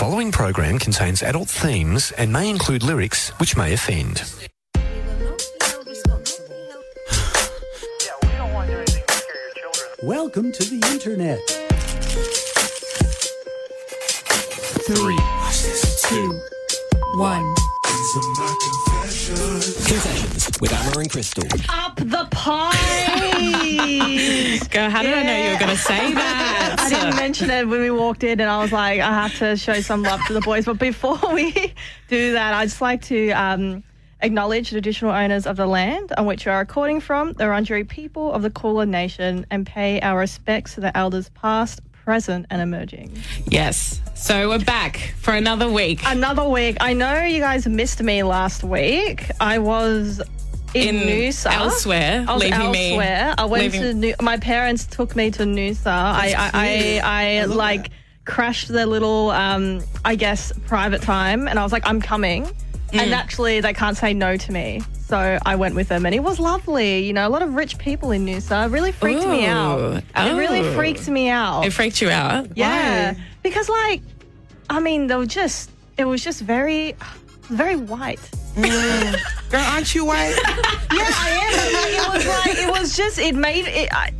[0.00, 4.22] following program contains adult themes and may include lyrics which may offend.
[10.02, 11.38] Welcome to the internet.
[14.88, 15.18] Three,
[16.08, 16.40] two,
[17.18, 17.54] one.
[17.90, 19.66] Confessions
[20.60, 21.42] with Amma and Crystal.
[21.68, 22.70] Up the pie.
[24.70, 26.76] Go, how did I know you were going to say that?
[26.78, 29.56] I didn't mention it when we walked in, and I was like, I have to
[29.56, 30.66] show some love to the boys.
[30.66, 31.74] But before we
[32.06, 33.82] do that, I'd just like to um,
[34.20, 37.88] acknowledge the traditional owners of the land on which we are recording from, the Wurundjeri
[37.88, 42.60] people of the Kulin Nation, and pay our respects to the elders past, present, and
[42.60, 43.08] emerging.
[43.46, 44.00] Yes.
[44.16, 46.00] So we're back for another week.
[46.04, 46.76] Another week.
[46.80, 49.30] I know you guys missed me last week.
[49.40, 50.20] I was
[50.74, 51.52] in, In Noosa.
[51.52, 53.34] elsewhere, I was leaving me- elsewhere.
[53.38, 55.86] I went leaving- to New- my parents took me to Noosa.
[55.86, 57.00] I I, I,
[57.42, 57.90] I, like
[58.24, 62.42] crashed their little um I guess private time and I was like I'm coming.
[62.92, 62.98] Mm.
[63.00, 64.82] And actually they can't say no to me.
[65.06, 67.00] So I went with them and it was lovely.
[67.00, 68.66] You know, a lot of rich people in Noosa.
[68.66, 69.78] It really freaked me out.
[69.80, 69.96] Ooh.
[69.96, 70.74] It really Oh.
[70.74, 71.64] freaked me out.
[71.66, 72.56] It freaked you out?
[72.56, 74.02] Yeah, because like,
[74.68, 75.70] I mean, they were just.
[75.98, 76.94] It was just very,
[77.42, 78.20] very white.
[79.50, 80.34] Girl, aren't you white?
[80.92, 81.52] Yeah, I am.
[81.56, 83.18] But like, it was like it was just.
[83.18, 83.88] It made it.
[83.92, 84.12] I,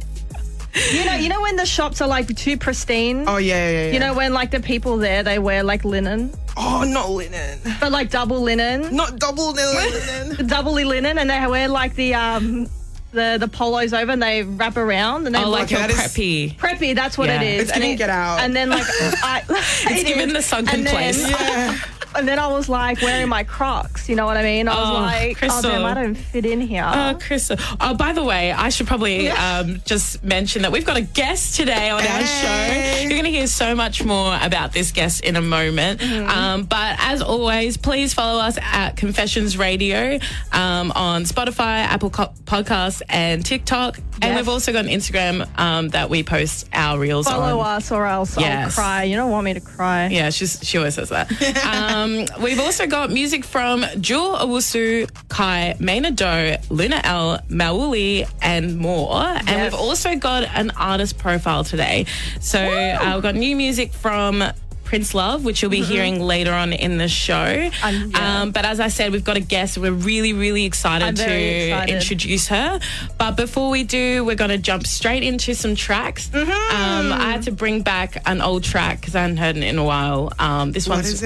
[0.92, 3.24] you know, you know when the shops are like too pristine.
[3.26, 3.92] Oh yeah, yeah, yeah.
[3.92, 7.58] You know when like the people there they wear like linen, Oh, not linen.
[7.80, 10.46] but like double linen, Not double linen.
[10.46, 12.68] doubly linen, and they wear like the um
[13.12, 15.90] the the polos over and they wrap around and they Oh, like look your that
[15.90, 16.56] is- preppy.
[16.56, 16.94] preppy.
[16.94, 17.42] That's what Yeah.
[17.42, 17.62] it is.
[17.62, 18.38] It's And giving it- Get Out.
[18.40, 18.84] And then like
[19.24, 21.28] I, It's given the sunken and then- place.
[21.28, 21.77] yeah.
[22.14, 24.66] And then I was like wearing my Crocs, you know what I mean?
[24.69, 25.70] I was Oh, like, Crystal.
[25.70, 26.84] oh damn, I don't fit in here.
[26.84, 27.56] Oh, Crystal.
[27.80, 31.55] Oh, by the way, I should probably um, just mention that we've got a guest
[31.56, 32.94] today on our Hey.
[32.97, 33.00] show.
[33.02, 36.00] You're going to hear so much more about this guest in a moment.
[36.00, 36.28] Mm-hmm.
[36.28, 40.19] Um, but as always, please follow us at Confessions Radio
[40.52, 43.98] um, on Spotify, Apple Co- Podcasts, and TikTok.
[44.23, 47.51] And we've also got an Instagram um, that we post our reels Follow on.
[47.51, 48.77] Follow us or else Yes.
[48.77, 49.05] I'll cry.
[49.05, 50.08] You don't want me to cry.
[50.08, 51.30] Yeah, she's, she always says that.
[52.00, 58.77] um, we've also got music from Jewel Owusu, Kai, Maynard Doe, Luna L, Mauli, and
[58.78, 59.14] more.
[59.22, 59.72] And Yes.
[59.72, 62.06] we've also got an artist profile today.
[62.40, 64.42] So uh, we've got new music from
[64.90, 67.70] Prince Love, which you'll be hearing later on in the show.
[67.84, 68.40] Um, yeah.
[68.42, 69.78] Um, but as I said, we've got a guest.
[69.78, 71.95] We're really, really excited to excited.
[71.95, 72.80] introduce her.
[73.17, 76.28] But before we do, we're going to jump straight into some tracks.
[76.30, 76.51] Mm-hmm.
[76.51, 79.78] Um, I had to bring back an old track because I hadn't heard it in
[79.78, 80.33] a while.
[80.40, 81.22] Um, this What one's?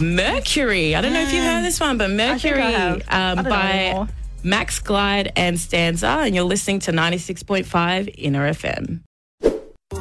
[0.00, 0.94] Mercury.
[0.94, 3.02] I don't know if you've heard this one, but I Mercury have.
[3.08, 4.06] I um, by.
[4.42, 9.00] Max Glide and Stanza, and you're listening to 96.5 Inner FM.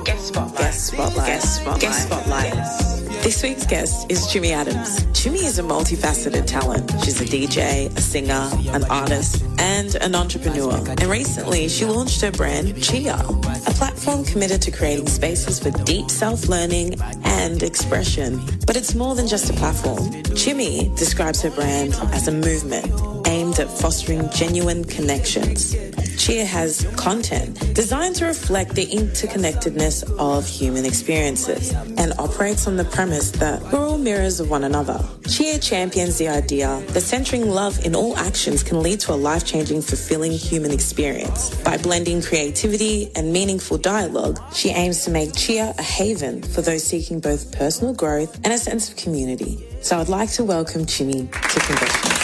[0.04, 0.58] Guest spotlight.
[0.58, 1.26] Guest spotlight.
[1.26, 1.82] Guest spotlight.
[1.82, 3.09] Guest spotlight.
[3.30, 5.02] This week's guest is Chimmy Adams.
[5.14, 6.90] Chimmy is a multifaceted talent.
[7.04, 10.74] She's a DJ, a singer, an artist, and an entrepreneur.
[10.74, 16.10] And recently, she launched her brand, Chia, a platform committed to creating spaces for deep
[16.10, 18.42] self-learning and expression.
[18.66, 20.10] But it's more than just a platform.
[20.34, 22.92] Chimmy describes her brand as a movement
[23.28, 25.76] aimed at fostering genuine connections.
[26.18, 32.84] Chia has content designed to reflect the interconnectedness of human experiences and operates on the
[32.84, 35.00] premise that we're all mirrors of one another.
[35.28, 39.46] Cheer champions the idea that centering love in all actions can lead to a life
[39.46, 41.54] changing, fulfilling human experience.
[41.64, 46.84] By blending creativity and meaningful dialogue, she aims to make cheer a haven for those
[46.84, 49.68] seeking both personal growth and a sense of community.
[49.82, 52.19] So I'd like to welcome Chimmy to Confessions.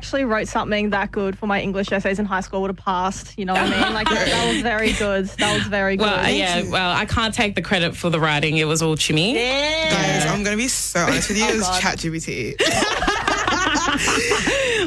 [0.00, 3.38] Actually wrote something that good for my English essays in high school, would have passed.
[3.38, 3.92] You know what I mean?
[3.92, 5.26] Like that, that was very good.
[5.26, 6.04] That was very good.
[6.04, 8.56] Well, yeah, well, I can't take the credit for the writing.
[8.56, 9.34] It was all Chimmy.
[9.34, 11.44] Guys, I'm gonna be so oh honest with you.
[11.44, 11.82] Oh, it's God.
[11.82, 12.56] ChatGPT.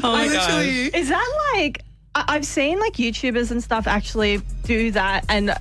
[0.05, 0.65] Oh my god.
[0.65, 1.81] Is that like
[2.15, 5.55] I- I've seen like YouTubers and stuff actually do that and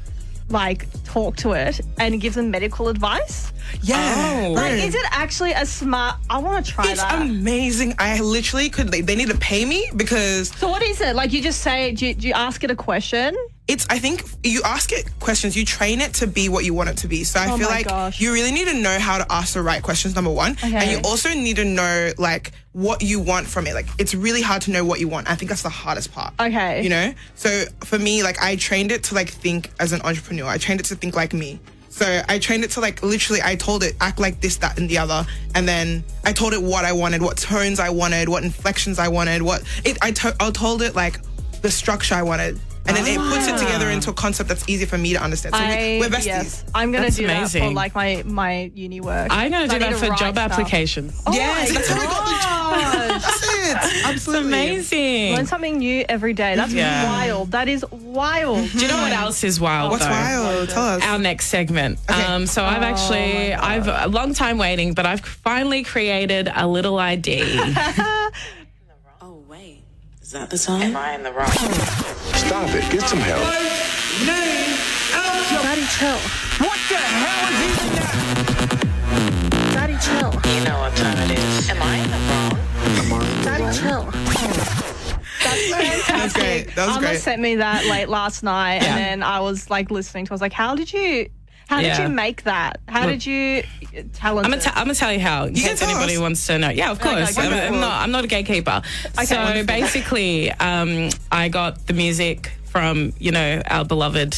[0.48, 3.52] like talk to it and give them medical advice?
[3.82, 4.42] Yeah.
[4.46, 4.52] Oh.
[4.52, 4.86] Like, Bro.
[4.86, 6.16] is it actually a smart?
[6.30, 7.20] I want to try It's that.
[7.22, 7.94] amazing.
[7.98, 8.88] I literally could.
[8.88, 11.14] They, they need to pay me because so what is it?
[11.14, 13.36] Like you just say, do you, do you ask it a question?
[13.68, 13.86] It's.
[13.90, 15.56] I think you ask it questions.
[15.56, 17.24] You train it to be what you want it to be.
[17.24, 18.20] So I Oh feel like gosh.
[18.20, 20.14] you really need to know how to ask the right questions.
[20.14, 23.74] Number one, and you also need to know like what you want from it.
[23.74, 25.30] Like it's really hard to know what you want.
[25.30, 26.34] I think that's the hardest part.
[26.40, 26.82] Okay.
[26.82, 27.14] You know.
[27.34, 30.46] So for me, like I trained it to like think as an entrepreneur.
[30.46, 31.60] I trained it to think like me.
[31.88, 33.40] So I trained it to like literally.
[33.44, 36.62] I told it act like this, that, and the other, and then I told it
[36.62, 39.98] what I wanted, what tones I wanted, what inflections I wanted, what it.
[40.00, 41.20] I to- I told it like
[41.60, 44.86] the structure I wanted, and then it puts it together into a concept that's easier
[44.86, 45.54] for me to understand.
[45.54, 46.24] So I, we, we're besties.
[46.26, 49.28] yes, I'm gonna That's do that for like my my uni work.
[49.30, 50.38] I'm going to do I that for job stuff.
[50.52, 51.22] applications.
[51.26, 52.42] Oh Yes, my that's how we got the gosh.
[53.22, 54.04] That's it.
[54.06, 54.48] Absolutely.
[54.48, 55.34] Amazing.
[55.36, 56.56] Learn something new every day.
[56.56, 57.04] That's Yeah.
[57.04, 57.50] wild.
[57.52, 58.68] That is wild.
[58.70, 59.90] Do you know what else is wild?
[59.92, 60.10] What's though?
[60.10, 60.68] wild?
[60.70, 61.02] Tell us.
[61.04, 61.98] Our next segment.
[62.10, 62.22] Okay.
[62.24, 66.98] Um, so I've actually, I've a long time waiting, but I've finally created a little
[66.98, 67.42] ID.
[69.20, 69.82] Oh, wait.
[70.20, 70.82] Is that the time?
[70.82, 71.48] Am I in the wrong?
[72.46, 72.90] Stop it.
[72.90, 73.42] Get some help.
[75.62, 76.18] Daddy, chill.
[76.66, 78.14] What the hell is even that?
[79.74, 80.32] Daddy, chill.
[80.54, 81.70] You know what time it is.
[81.70, 83.44] Am I in the wrong?
[83.44, 84.04] Daddy, chill.
[85.42, 86.06] That's fantastic.
[86.06, 86.74] That's great.
[86.74, 87.20] That was Amma great.
[87.20, 90.30] sent me that late last night, and then I was like listening to.
[90.30, 90.32] it.
[90.32, 91.28] I was like, "How did you?
[91.68, 92.80] How did you make that?
[92.88, 93.62] How did you
[94.12, 96.20] talent?" I'm gonna, t- I'm gonna tell you how, in can case tell anybody us.
[96.20, 96.70] wants to know.
[96.70, 97.36] Yeah, of course.
[97.38, 98.02] okay, I'm, I'm not.
[98.02, 98.82] I'm not a gatekeeper.
[99.24, 99.66] so wonderful.
[99.66, 104.36] basically, um, I got the music from you know our beloved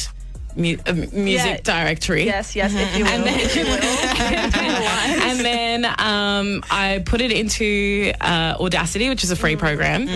[0.57, 1.83] mu- uh, music Yeah.
[1.83, 2.25] directory.
[2.25, 3.11] yes, yes, if you will.
[3.13, 3.81] And then, you will.
[5.31, 9.41] and then um, I put it into uh, Audacity, which is a Mm-hmm.
[9.41, 10.09] free program,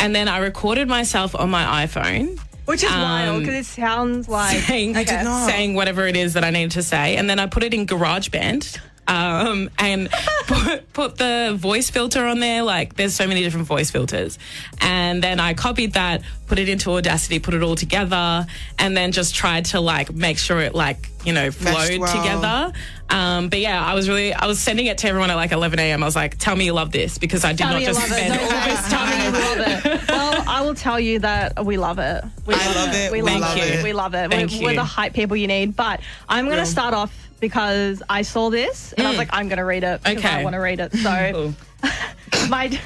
[0.00, 2.38] and then I recorded myself on my iPhone.
[2.64, 5.24] Which is wild Um, because it sounds like saying, Okay.
[5.48, 7.16] saying whatever it is that I needed to say.
[7.16, 8.78] And then I put it in GarageBand
[9.12, 10.08] um, and
[10.46, 12.62] put, put the voice filter on there.
[12.62, 14.38] Like, there's so many different voice filters.
[14.80, 18.46] And then I copied that, put it into Audacity, put it all together,
[18.78, 22.16] and then just tried to, like, make sure it, like, you know, flowed well.
[22.16, 22.72] together.
[23.10, 25.78] Um, but yeah, I was really, I was sending it to everyone at like 11
[25.78, 26.02] a.m.
[26.02, 28.10] I was like, tell me you love this because I did Tell not just love
[28.10, 28.14] it.
[28.14, 29.34] spend all no, this tell me time.
[29.34, 30.08] you love it.
[30.08, 32.24] Well, I will tell you that we love it.
[32.46, 33.12] We I love it.
[33.12, 33.74] We We love love it.
[33.74, 33.84] it.
[33.84, 34.30] We love it.
[34.30, 35.76] Thank we're, we're the hype people you need.
[35.76, 39.48] But I'm going to start off because I saw this and I was like, I'm
[39.48, 40.00] going to read it.
[40.02, 40.26] because Mm.
[40.26, 40.40] Okay.
[40.40, 40.94] I want to read it.
[40.94, 41.52] So
[42.48, 42.80] my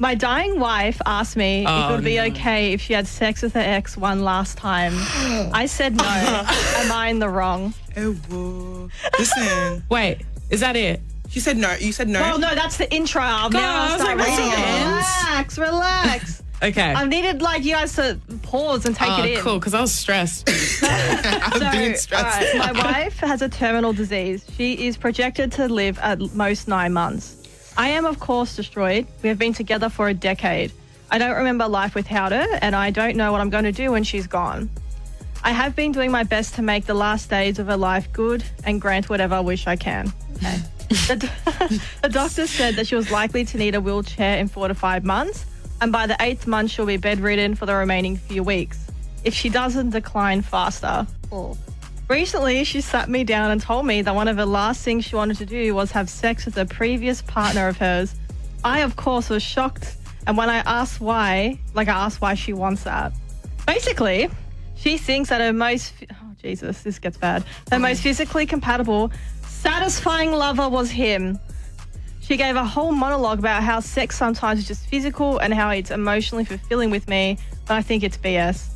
[0.00, 2.24] my dying wife asked me if Oh, it would be no.
[2.24, 4.92] okay if she had sex with her ex one last time.
[5.54, 6.04] I said no.
[6.76, 7.72] Am I in the wrong?
[7.96, 8.88] Oh, whoa.
[9.18, 10.18] Listen, Wait,
[10.50, 11.00] is that it?
[11.30, 11.72] you said no.
[11.78, 12.20] You said no.
[12.34, 13.20] Oh no, that's the intro.
[13.22, 14.50] God, now I was like, reading what's it.
[14.50, 14.90] the end?
[14.90, 16.42] Relax, relax.
[16.64, 16.94] Okay.
[16.94, 19.40] I needed like you guys to pause and take oh, it in.
[19.40, 20.48] cool, because I was stressed.
[20.82, 22.54] I'm being stressed.
[22.54, 24.46] alright, my wife has a terminal disease.
[24.56, 27.72] She is projected to live at most nine months.
[27.76, 29.06] I am, of course, destroyed.
[29.22, 30.72] We have been together for a decade.
[31.10, 33.90] I don't remember life without her, and I don't know what I'm going to do
[33.90, 34.70] when she's gone.
[35.42, 38.42] I have been doing my best to make the last days of her life good
[38.64, 40.10] and grant whatever wish I can.
[40.36, 40.56] Okay.
[40.88, 44.68] the, do- the doctor said that she was likely to need a wheelchair in four
[44.68, 45.44] to five months,
[45.84, 48.86] and by the eighth month, she'll be bedridden for the remaining few weeks.
[49.22, 51.06] If she doesn't decline faster.
[51.30, 51.58] Oh.
[52.08, 55.14] Recently, she sat me down and told me that one of the last things she
[55.14, 58.14] wanted to do was have sex with a previous partner of hers.
[58.64, 59.96] I, of course, was shocked,
[60.26, 63.12] and when I asked why, like I asked why she wants that.
[63.66, 64.30] Basically,
[64.76, 67.42] she thinks that her most oh Jesus, this gets bad.
[67.70, 67.80] Her oh.
[67.80, 69.12] most physically compatible,
[69.46, 71.38] satisfying lover was him.
[72.24, 75.90] She gave a whole monologue about how sex sometimes is just physical and how it's
[75.90, 77.36] emotionally fulfilling with me,
[77.66, 78.70] but I think it's BS.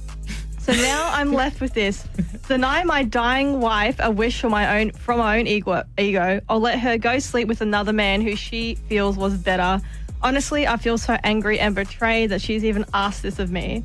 [0.59, 2.07] So now I'm left with this:
[2.47, 6.59] deny my dying wife a wish for my own from my own ego, ego, or
[6.59, 9.81] let her go sleep with another man who she feels was better.
[10.21, 13.83] Honestly, I feel so angry and betrayed that she's even asked this of me.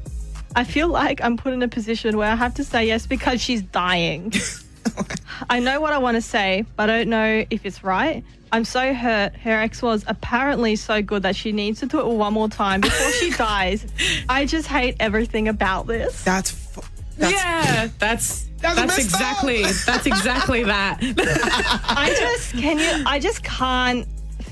[0.57, 3.41] I feel like I'm put in a position where I have to say yes because
[3.41, 4.33] she's dying.
[5.49, 8.25] I know what I want to say, but I don't know if it's right.
[8.53, 9.35] I'm so hurt.
[9.35, 12.81] Her ex was apparently so good that she needs to do it one more time
[12.81, 13.85] before she dies.
[14.29, 16.23] I just hate everything about this.
[16.23, 16.81] That's, fu-
[17.17, 20.99] that's yeah, that's That's that's, exactly that's exactly that.
[21.89, 24.07] I just can you I just can't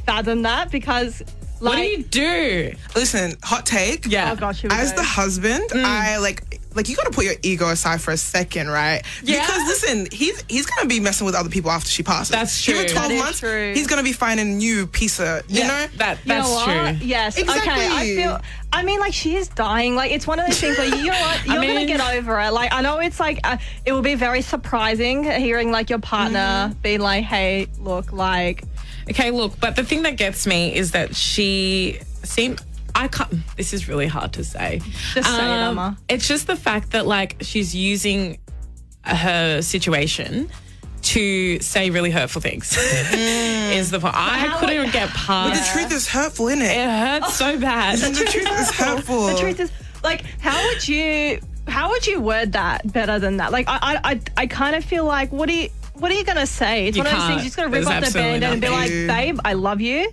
[0.05, 1.22] fathom that because
[1.60, 2.74] like what do you do?
[2.96, 3.36] listen.
[3.43, 4.08] Hot take.
[4.08, 4.31] Yeah.
[4.31, 4.98] oh gosh, here we As go.
[4.98, 5.84] the husband, mm.
[5.84, 9.01] I like like you gotta put your ego aside for a second, right?
[9.23, 9.45] Yeah.
[9.45, 12.29] Because listen, he's he's gonna be messing with other people after she passes.
[12.29, 12.93] That's Give her true.
[12.93, 13.39] twelve That is months.
[13.39, 13.73] true.
[13.73, 15.87] He's gonna be finding a new piece of you know.
[15.97, 16.65] that You know that's what?
[16.97, 17.07] true.
[17.07, 17.37] Yes.
[17.37, 17.49] Okay.
[17.49, 18.15] I Exactly.
[18.15, 18.41] feel.
[18.73, 19.95] I mean, like she is dying.
[19.95, 22.51] Like it's one of those things where you know what you're gonna get over it.
[22.51, 26.39] Like I know it's like uh, it will be very surprising hearing like your partner
[26.69, 26.73] Mm-hmm.
[26.81, 28.63] being like, "Hey, look, like
[29.09, 32.61] Okay, look, but the thing that gets me is that she seemed.
[32.95, 33.33] I can't.
[33.57, 34.77] This is really hard to say.
[34.83, 35.98] Um, Just say it, Amma.
[36.10, 38.38] It's just the fact that like she's using
[39.03, 40.50] her situation
[41.01, 42.77] to say really hurtful things.
[42.77, 44.13] is the point?
[44.15, 45.74] I couldn't would- even get But past.
[45.74, 46.77] the truth is hurtful, isn't it?
[46.77, 48.00] it hurts so bad.
[48.03, 49.27] And the truth is hurtful.
[49.27, 49.71] the truth is
[50.03, 53.51] like how would you how would you word that better than that?
[53.51, 56.24] Like I I I, I kind of feel like what do you what are you
[56.24, 56.88] gonna say?
[56.88, 58.53] It's You one of those things you're just gonna rip There's off the absolutely band
[58.53, 60.12] and be like, babe, I love you.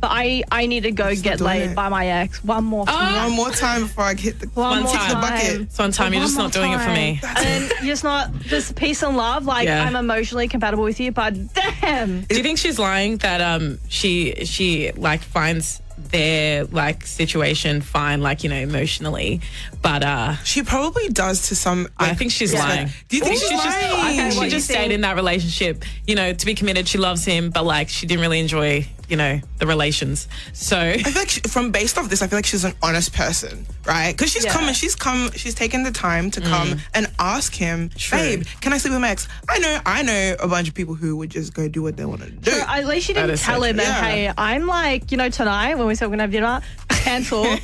[0.00, 1.74] But I I need to go get doing laid it.
[1.76, 3.28] by my ex one more time.
[3.28, 5.20] One more time before I hit the, One more hit the time.
[5.20, 5.72] bucket.
[5.72, 7.18] So one time you're One just not doing it for me.
[7.22, 7.36] time.
[7.46, 9.46] And you're just not just peace and love.
[9.46, 9.84] Like Yeah.
[9.84, 12.22] I'm emotionally compatible with you, but damn.
[12.22, 15.80] Do you think she's lying that um she she like finds
[16.10, 19.40] their like situation fine, like you know emotionally,
[19.80, 21.88] but uh She probably does to some.
[21.98, 22.60] I think she's Yeah.
[22.64, 22.88] lying.
[23.08, 23.82] Do you think she's she's just?
[23.82, 23.94] lying?
[23.94, 24.92] I think Okay, she what do you just stayed think?
[24.92, 26.86] in that relationship, you know, to be committed.
[26.86, 30.28] She loves him, but like she didn't really enjoy, you know, the relations.
[30.52, 33.12] So I feel like she, from based off this, I feel like she's an honest
[33.12, 34.12] person, right?
[34.12, 34.52] Because she's Yeah.
[34.52, 36.80] come and she's come, she's taken the time to come mm.
[36.94, 39.28] and ask him, babe, can I sleep with my ex?
[39.48, 42.04] I know, I know a bunch of people who would just go do what they
[42.04, 42.52] want to do.
[42.66, 44.08] At least she didn't tell so him that, true.
[44.08, 47.46] hey, I'm like, you know, tonight when we said we're going to have dinner, cancel.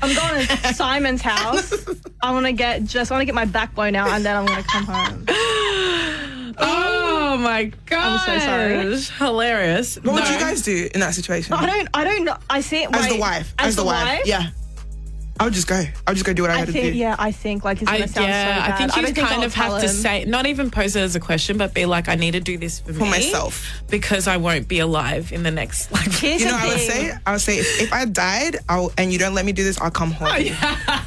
[0.00, 1.72] I'm going to Simon's house.
[2.22, 4.46] I want to get just, I want to get my backbone out and then I'm
[4.46, 5.26] going to come home.
[6.60, 6.87] Oh
[7.38, 8.20] my god!
[8.20, 9.28] I'm so sorry.
[9.28, 9.96] Hilarious.
[9.96, 10.30] what would No.
[10.30, 11.54] you guys do in that situation?
[11.54, 12.36] I don't, I don't know.
[12.50, 14.22] I it as the wait, wife, As, as, the, wife.
[14.26, 14.48] yeah.
[15.40, 15.76] I would just go.
[15.76, 16.80] I would just go do what I, I had to do.
[16.92, 18.72] yeah, I think like it's I, going to sound yeah, so bad.
[18.72, 21.00] I think don't you kind I'll of have tell to say, not even pose it
[21.00, 23.82] as a question, but be like, I need to do this for, For me, myself.
[23.88, 25.92] because I won't be alive in the next.
[25.92, 28.56] Like, Here's You know, the I would say, I would say, if, if I died,
[28.68, 30.28] I'll and you don't let me do this, I'll come home.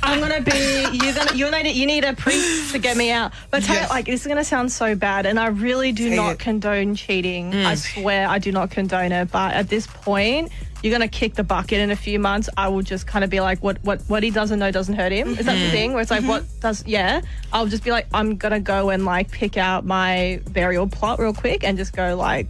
[0.04, 0.52] I'm gonna be.
[0.98, 1.36] You're gonna.
[1.36, 1.76] You need.
[1.76, 3.34] You need a priest to get me out.
[3.50, 3.90] But tell Yes.
[3.90, 6.40] like this is gonna sound so bad, and I really do Say not it.
[6.40, 7.52] condone cheating.
[7.52, 7.66] Mm.
[7.66, 9.32] I swear I do not condone it.
[9.32, 12.50] But at this point, you're gonna kick the bucket in a few months.
[12.58, 15.12] I will just kind of be like, what, what, what he doesn't know doesn't hurt
[15.12, 15.30] him.
[15.38, 15.64] Is that Mm-hmm.
[15.66, 15.94] the thing?
[15.94, 16.86] Where it's like, what does?
[16.88, 17.22] Yeah.
[17.54, 21.34] I'll just be like, I'm gonna go and like pick out my burial plot real
[21.34, 22.48] quick and just go like.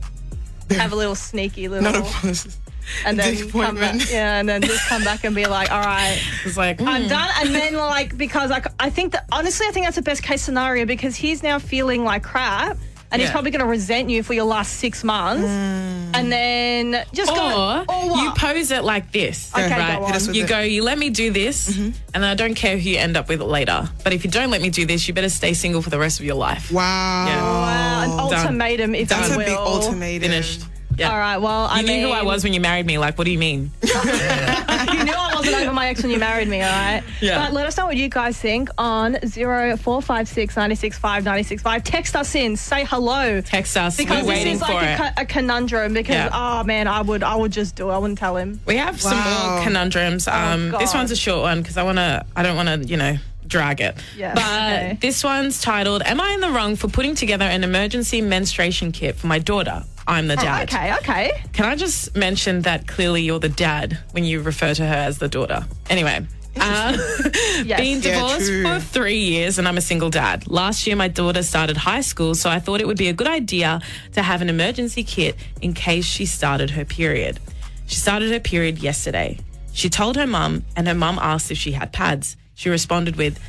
[0.72, 2.58] Have a little sneaky little, Not a promise.
[3.06, 6.20] and then come back, yeah, and then just come back and be like, all right,
[6.46, 7.10] it's like, I'm mm.
[7.10, 7.30] done.
[7.38, 10.42] And then like because like I think that honestly I think that's the best case
[10.42, 12.78] scenario because he's now feeling like crap
[13.12, 17.32] and he's probably going to resent you for your last six months, and then just
[17.32, 17.86] Or, go.
[17.90, 18.24] Or what?
[18.24, 19.98] you pose it like this, Okay, right?
[19.98, 20.08] go on.
[20.08, 20.50] Hit us with You it.
[20.50, 20.60] Mm-hmm.
[20.62, 23.30] go, you let me do this, and then I don't care who you end up
[23.30, 23.90] with later.
[24.04, 26.20] But if you don't let me do this, you better stay single for the rest
[26.20, 26.72] of your life.
[26.72, 27.26] Wow.
[27.28, 27.42] Yeah.
[27.42, 28.20] wow, an Done.
[28.40, 30.22] ultimatum, if That's you a big ultimatum.
[30.30, 30.62] Finished.
[30.98, 31.12] Yeah.
[31.12, 31.38] All right.
[31.38, 32.98] Well, I You knew who I was when you married me.
[32.98, 33.72] Like, what do you mean?
[33.82, 37.04] you knew I wasn't over my ex when you married me, all right?
[37.22, 37.40] Yeah.
[37.40, 41.84] But let us know what you guys think on 0456 965 965.
[41.84, 43.42] Text us in, say hello.
[43.42, 43.98] Text us.
[43.98, 45.14] Because We're this is for like it.
[45.18, 46.30] a, a conundrum because, Yeah.
[46.34, 47.94] oh man, I would I would just do it.
[47.94, 48.60] I wouldn't tell him.
[48.66, 50.28] We have some more conundrums.
[50.28, 52.26] Um, this one's a short one because I want to.
[52.36, 53.18] I don't want to, you know,
[53.48, 53.96] drag it.
[54.18, 54.98] Yeah, But okay.
[55.02, 59.16] this one's titled "Am I in the wrong for putting together an emergency menstruation kit
[59.16, 59.84] for my daughter?
[60.08, 61.44] I'm the dad." Oh, Okay, okay.
[61.54, 65.18] Can I just mention that clearly you're the dad when you refer to her as
[65.20, 65.66] the daughter?
[65.90, 66.26] Anyway.
[66.60, 66.98] Uh,
[67.64, 67.80] Yes.
[67.80, 68.64] been divorced true.
[68.64, 70.48] for three years and I'm a single dad.
[70.50, 73.28] Last year, my daughter started high school, so I thought it would be a good
[73.28, 73.80] idea
[74.14, 77.40] to have an emergency kit in case she started her period.
[77.86, 79.38] She started her period yesterday.
[79.74, 82.36] She told her mum, and her mum asked if she had pads.
[82.56, 83.40] She responded with,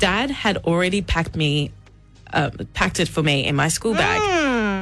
[0.00, 1.70] Dad had already packed me
[2.34, 4.20] uh, packed it for me in my school bag.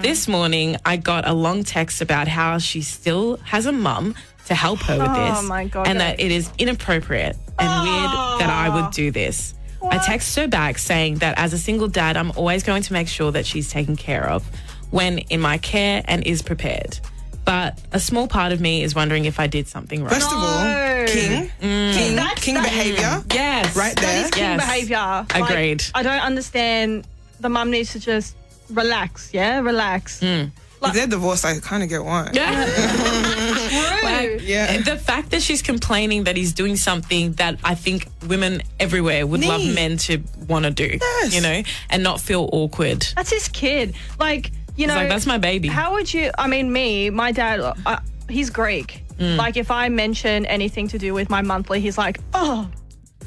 [0.01, 0.03] Hmm.
[0.03, 4.15] This morning, I got a long text about how she still has a mum
[4.47, 8.11] to help her with this, Oh, my God, and that it is inappropriate and weird
[8.41, 9.55] that I would do this.
[9.83, 13.09] I text her back saying that as a single dad, I'm always going to make
[13.09, 14.45] sure that she's taken care of
[14.91, 16.99] when in my care and is prepared.
[17.45, 20.11] But a small part of me is wondering if I did something wrong.
[20.11, 21.07] First of all, No.
[21.09, 23.23] king, king, That's- king that- behavior.
[23.33, 24.25] yes, Right That there.
[24.25, 24.61] is king Yes.
[24.61, 25.27] behavior.
[25.35, 25.85] Like, Agreed.
[25.95, 27.07] I don't understand.
[27.41, 28.35] The mum needs to just
[28.71, 29.31] relax.
[29.33, 30.23] Yeah, relax.
[30.23, 32.31] If they're divorced, I kind of get one.
[32.33, 32.65] Yeah.
[34.25, 34.41] Rude.
[34.43, 34.81] Yeah.
[34.81, 39.45] The fact that she's complaining that he's doing something that I think women everywhere would
[39.45, 41.35] love men to want to do, Yes.
[41.35, 43.07] you know, and not feel awkward.
[43.17, 43.95] That's his kid.
[44.19, 45.69] Like you know, like, that's my baby.
[45.69, 46.31] How would you?
[46.39, 47.99] I mean, me, my dad, uh,
[48.31, 49.05] he's Greek.
[49.19, 49.37] Mm.
[49.37, 52.71] Like if I mention anything to do with my monthly, he's like, oh,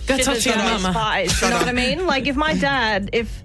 [0.08, 0.92] Go shit talk is to your mama.
[0.92, 1.42] spice.
[1.42, 2.08] You know what I mean?
[2.08, 3.44] Like if my dad, if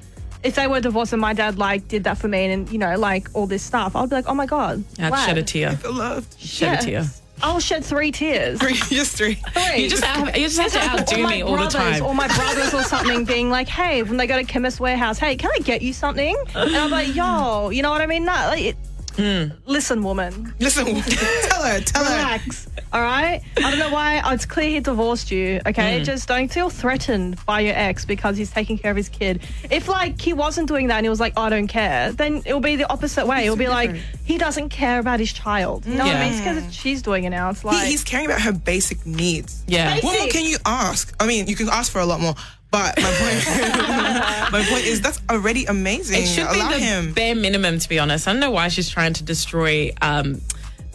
[0.49, 2.97] if they were divorced and my dad like did that for me and you know
[2.99, 5.27] like all this stuff, I'd be like, oh my god, I'd lad.
[5.27, 5.73] shed a tear.
[5.77, 6.39] feel loved.
[6.41, 7.05] Shed a tear.
[7.41, 8.59] I'll shed three tears.
[8.59, 9.35] Three, just three.
[9.35, 9.83] Three.
[9.83, 12.05] You just have, you just have to outdo my me all the brothers, time.
[12.05, 15.37] Or my brothers or something being like, hey, when they go to Chemist Warehouse, hey,
[15.37, 16.37] can I get you something?
[16.57, 18.25] And I'm like, yo, you know what I mean?
[18.25, 18.77] No, like, it,
[19.19, 19.49] Hmm.
[19.67, 22.17] Listen, woman, Listen, tell her, tell her.
[22.17, 22.69] relax.
[22.93, 23.43] All right.
[23.57, 24.23] I don't know why.
[24.33, 25.61] It's clear he divorced you.
[25.67, 26.03] Okay.
[26.05, 29.43] Just don't feel threatened by your ex because he's taking care of his kid.
[29.71, 32.61] If like he wasn't doing that and he was like, I don't care, then it'll
[32.61, 33.43] be the opposite way.
[33.45, 33.91] It'll be like
[34.25, 35.85] he doesn't care about his child.
[35.85, 36.33] You know what I mean?
[36.35, 37.51] It's because she's doing it now.
[37.51, 39.65] It's He, like he's caring about her basic needs.
[39.67, 39.91] yeah.
[39.95, 40.05] Basic.
[40.05, 41.15] What more can you ask?
[41.21, 42.35] I mean, you can ask for a lot more,
[42.71, 46.23] but my point, my point is that's already amazing.
[46.23, 47.13] It should Allow be the him.
[47.13, 48.29] bare minimum, to be honest.
[48.29, 50.41] I don't know why she's trying to destroy um,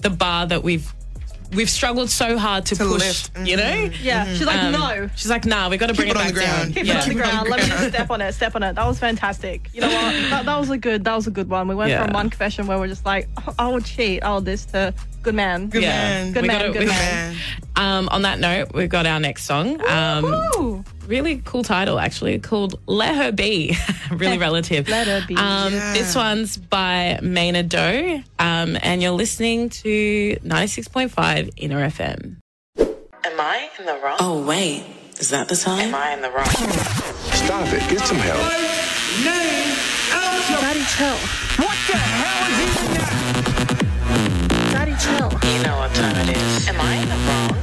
[0.02, 0.92] the bar that we've
[1.54, 3.00] we've struggled so hard to, To push,
[3.30, 3.48] lift.
[3.48, 3.90] you know?
[4.02, 4.26] Yeah.
[4.26, 5.08] She's like, Um, no.
[5.16, 6.58] She's like, nah, we got to bring it it on back the ground.
[6.64, 6.74] down.
[6.74, 6.94] Keep yeah.
[6.94, 7.50] it on the Keep it on ground.
[7.50, 8.34] Let me just step on it.
[8.34, 8.74] Step on it.
[8.74, 9.70] That was fantastic.
[9.72, 10.14] You know what?
[10.32, 11.04] That, that was a good.
[11.04, 11.68] That was a good one.
[11.68, 12.06] We went Yeah.
[12.06, 14.22] from one confession where we're just like, oh, I would cheat.
[14.24, 15.68] Oh, this to good man.
[15.70, 15.90] Good Yeah.
[15.92, 16.34] man.
[16.34, 16.60] Good We man.
[16.60, 17.36] gotta- good we- man.
[17.36, 17.38] Man.
[17.76, 19.80] Um, on that note, we've got our next song.
[19.88, 20.84] Um, Woo!
[21.08, 23.76] Really cool title, actually, called Let Her Be.
[24.12, 24.88] really relative.
[24.90, 25.36] Let Her Be.
[25.36, 25.94] Um, Yeah.
[25.94, 32.38] This one's by Maynard Doe, um, and you're listening to 96.5 Inner FM.
[32.80, 34.18] Am I in the wrong?
[34.20, 34.84] Oh, wait.
[35.20, 35.80] Is that the time?
[35.90, 36.46] Am I in the wrong?
[36.46, 37.90] Stop it.
[37.90, 38.40] Get some help.
[39.24, 39.78] Name
[40.12, 40.60] Elsa.
[40.60, 41.18] Daddy, chill.
[41.64, 43.10] What the hell is even that?
[44.74, 45.30] Daddy, chill.
[45.54, 46.68] You know what time it is.
[46.68, 47.54] Am I in the wrong?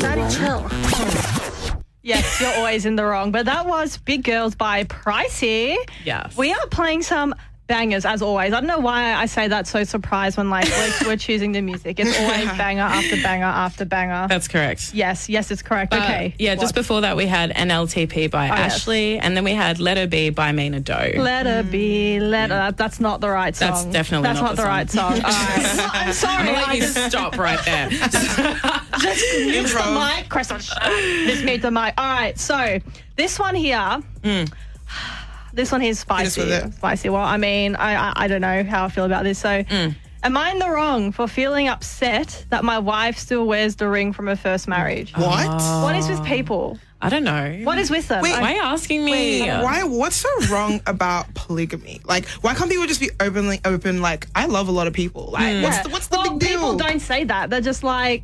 [0.00, 1.61] Daddy, chill.
[2.02, 3.30] Yes, you're always in the wrong.
[3.30, 5.76] But that was Big Girls by Pricey.
[6.04, 6.36] Yes.
[6.36, 7.34] We are playing some
[7.66, 8.52] bangers as always.
[8.52, 11.60] I don't know why I say that so surprised when like we're, we're choosing the
[11.60, 11.98] music.
[12.00, 14.26] It's always banger after banger after banger.
[14.28, 14.92] That's correct.
[14.94, 15.92] yes, yes, it's correct.
[15.92, 16.34] Uh, okay.
[16.38, 16.78] yeah, just What?
[16.78, 18.74] Oh, before that, we had NLTP by yes.
[18.74, 21.12] Ashley, and then we had Let Her Be by Maynard Doe.
[21.16, 22.20] Let her be.
[22.20, 22.72] Let her.
[22.72, 23.70] That's not the right song.
[23.70, 25.12] That's definitely That's not not, the right song.
[25.22, 25.90] Right.
[25.94, 26.34] I'm sorry.
[26.34, 27.88] I'm gonna I let you just, stop right there.
[27.90, 30.28] just mute the mic.
[30.28, 30.62] Crescent.
[30.62, 31.94] Just mute the mic.
[31.96, 32.38] All right.
[32.38, 32.78] So
[33.16, 34.02] this one here.
[35.52, 36.40] This one is spicy.
[36.42, 36.74] with it.
[36.74, 37.08] Spicy.
[37.08, 39.38] Well, I mean, I, I I don't know how I feel about this.
[39.38, 39.94] So, mm.
[40.22, 44.12] am I in the wrong for feeling upset that my wife still wears the ring
[44.12, 45.12] from her first marriage?
[45.16, 45.46] What?
[45.48, 45.82] Oh.
[45.84, 46.78] What is with people?
[47.02, 47.60] I don't know.
[47.64, 48.22] What is with them?
[48.22, 49.44] Wait, Why are you asking me?
[49.48, 49.82] Why?
[49.82, 52.00] What's so wrong about polygamy?
[52.04, 54.00] Like, why can't people just be openly open?
[54.00, 55.30] Like, I love a lot of people.
[55.32, 55.62] Like, hmm.
[55.62, 55.82] what's Yeah.
[55.82, 56.58] the, what's the well, big deal?
[56.60, 57.50] People don't say that.
[57.50, 58.22] They're just like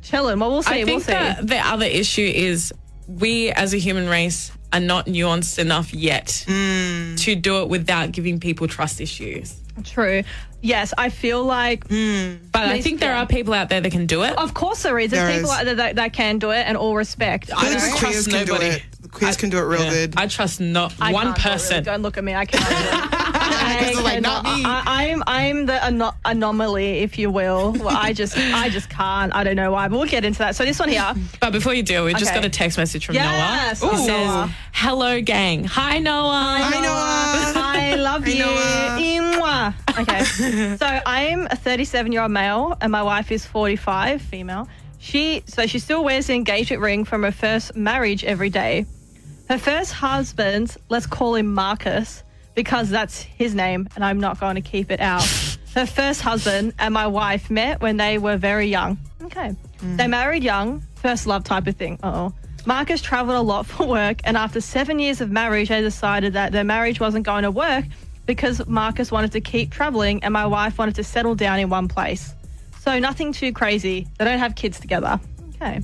[0.00, 0.38] chilling.
[0.38, 0.72] Well, we'll see.
[0.72, 1.12] I we'll think see.
[1.12, 2.72] that the other issue is
[3.06, 7.18] we as a human race are not nuanced enough yet Mm.
[7.20, 9.54] to do it without giving people trust issues.
[9.84, 10.22] True.
[10.62, 11.86] Yes, I feel like.
[11.88, 14.36] But I think there are people out there that can do it.
[14.38, 15.10] Of course, there is.
[15.10, 15.56] There's There people is.
[15.58, 17.50] out there that, that can do it, and all respect.
[17.54, 18.82] I feel like trust queers can do nobody.
[19.14, 19.18] It.
[19.20, 19.90] The queers can do it real Yeah.
[19.90, 20.14] good.
[20.16, 21.54] I trust not I one can't do really.
[21.56, 21.84] person.
[21.84, 22.34] Don't look at me.
[22.34, 22.64] I can't.
[23.46, 27.72] I like, not I, I'm I'm the ano- anomaly, if you will.
[27.72, 29.34] Well, I just I just can't.
[29.34, 30.56] I don't know why, but we'll get into that.
[30.56, 31.14] So this one here.
[31.40, 33.92] But before you do, we just got a text message from Yes, Noah.
[33.92, 33.96] Ooh.
[33.96, 35.64] He says, "Hello, gang.
[35.64, 36.58] Hi, Noah.
[36.62, 37.62] Hi, Noah.
[37.66, 39.20] I love Hi, you.
[39.20, 39.74] Noah.
[39.98, 40.24] Okay.
[40.76, 44.68] so I'm a 37 year old male and my wife is 45, female.
[44.98, 48.86] She so she still wears the engagement ring from her first marriage every day.
[49.48, 52.22] Her first husband, let's call him Marcus,
[52.54, 55.24] because that's his name and I'm not going to keep it out.
[55.74, 58.98] Her first husband and my wife met when they were very young.
[59.24, 59.54] Okay.
[59.82, 61.98] They married young, first love type of thing.
[62.02, 62.34] Uh oh.
[62.64, 66.52] Marcus traveled a lot for work, and after seven years of marriage, they decided that
[66.52, 67.84] their marriage wasn't going to work
[68.24, 71.88] because Marcus wanted to keep traveling and my wife wanted to settle down in one
[71.88, 72.34] place.
[72.80, 74.06] So nothing too crazy.
[74.18, 75.20] They don't have kids together.
[75.56, 75.80] Okay.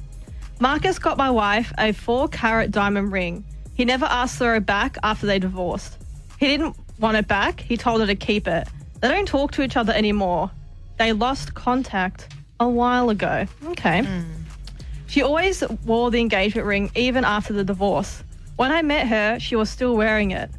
[0.60, 3.44] Marcus got my wife a four carat diamond ring.
[3.72, 5.96] He never asked for it back after they divorced.
[6.38, 7.60] He didn't want it back.
[7.60, 8.68] He told her to keep it.
[9.00, 10.50] They don't talk to each other anymore.
[10.98, 12.28] They lost contact
[12.60, 13.46] a while ago.
[13.68, 14.02] Okay.
[14.04, 14.22] Hmm.
[15.06, 18.22] She always wore the engagement ring even after the divorce.
[18.56, 20.50] When I met her, she was still wearing it.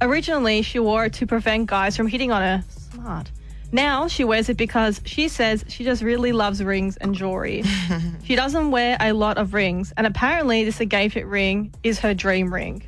[0.00, 2.64] Originally, she wore it to prevent guys from hitting on her.
[2.94, 3.30] Smart.
[3.72, 7.62] Now she wears it because she says she just really loves rings and jewelry.
[8.24, 12.52] she doesn't wear a lot of rings, and apparently, this engagement ring is her dream
[12.52, 12.82] ring.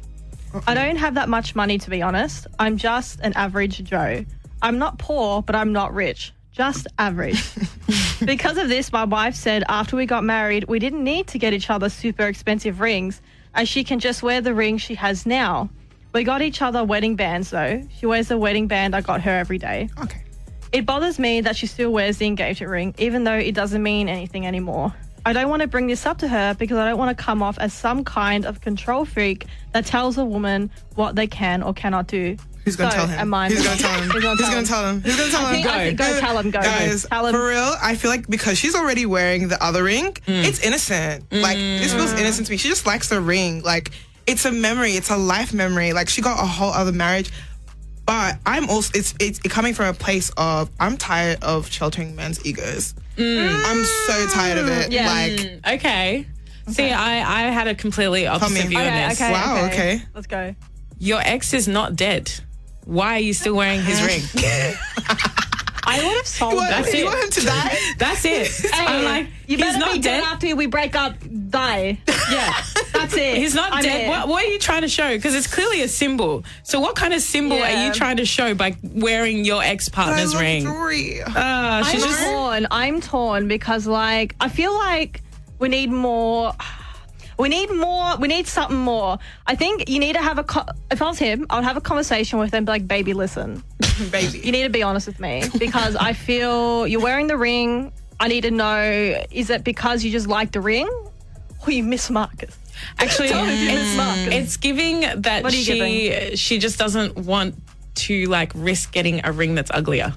[0.66, 2.46] I don't have that much money to be honest.
[2.58, 4.24] I'm just an average Joe.
[4.60, 6.32] I'm not poor, but I'm not rich.
[6.52, 7.42] Just average.
[8.24, 11.54] because of this, my wife said after we got married, we didn't need to get
[11.54, 13.22] each other super expensive rings,
[13.54, 15.70] as she can just wear the ring she has now.
[16.12, 17.82] We got each other wedding bands though.
[17.96, 19.88] She wears the wedding band I got her every day.
[20.02, 20.22] okay.
[20.72, 24.08] It bothers me that she still wears the engagement ring, even though it doesn't mean
[24.08, 24.94] anything anymore.
[25.24, 27.42] I don't want to bring this up to her because I don't want to come
[27.42, 31.72] off as some kind of control freak that tells a woman what they can or
[31.74, 32.36] cannot do.
[32.64, 33.18] Who's gonna So, tell him?
[33.20, 34.10] am I- Who's gonna tell him?
[34.10, 34.64] Who's gonna Who's tell gonna him?
[34.66, 35.00] tell him?
[35.02, 35.62] Who's gonna tell him?
[35.62, 36.64] think- go tell him, go, go.
[36.66, 37.34] Guys, Tell him.
[37.34, 40.44] for real, I feel like because she's already wearing the other ring, mm.
[40.44, 41.24] it's innocent.
[41.32, 42.18] Like this feels mm.
[42.20, 42.56] innocent to me.
[42.56, 43.62] She just likes the ring.
[43.62, 43.90] Like
[44.26, 44.92] it's a memory.
[44.92, 45.92] It's a life memory.
[45.92, 47.30] Like she got a whole other marriage.
[48.04, 52.44] But I'm also it's it's coming from a place of I'm tired of sheltering men's
[52.44, 52.94] egos.
[53.16, 53.62] Mm.
[53.64, 54.90] I'm so tired of it.
[54.90, 55.06] Yeah.
[55.06, 55.74] Like mm.
[55.76, 56.26] Okay.
[56.68, 58.68] See, I, I had a completely opposite me.
[58.68, 59.20] view on this.
[59.20, 60.02] okay, Wow, okay.
[60.14, 60.54] Let's go.
[60.98, 62.32] Your ex is not dead.
[62.84, 64.22] Why are you still wearing his ring?
[65.84, 66.82] I would have sold you want, that.
[66.82, 67.04] That's you it.
[67.06, 67.78] want him to die?
[67.98, 68.70] That's it.
[68.72, 70.20] I'm like, you he's better not be dead.
[70.20, 71.14] dead after we break up.
[71.50, 71.98] Die.
[72.30, 72.54] Yeah.
[72.92, 73.36] That's it.
[73.36, 74.08] He's not I'm dead.
[74.08, 75.14] What, what are you trying to show?
[75.14, 76.44] Because it's clearly a symbol.
[76.62, 80.36] So what kind of symbol are you trying to show by wearing your ex partner's
[80.36, 80.62] ring?
[80.62, 81.22] jewelry.
[81.22, 82.66] Uh, I'm she's just torn.
[82.70, 85.22] I'm torn because, like, I feel like
[85.58, 86.52] we need more.
[87.38, 88.16] We need more.
[88.18, 89.18] We need something more.
[89.46, 90.44] I think you need to have a.
[90.44, 92.64] Co- if I was him, I would have a conversation with him.
[92.64, 93.62] Be like, baby, listen.
[94.10, 94.38] baby.
[94.38, 97.92] You need to be honest with me because I feel you're wearing the ring.
[98.20, 100.88] I need to know: is it because you just like the ring,
[101.66, 102.56] or you miss Marcus?
[102.98, 104.34] actually Tell me if you miss it's, Marcus.
[104.34, 107.54] it's giving that What are you she she just doesn't want
[107.96, 110.14] to like risk getting a ring that's uglier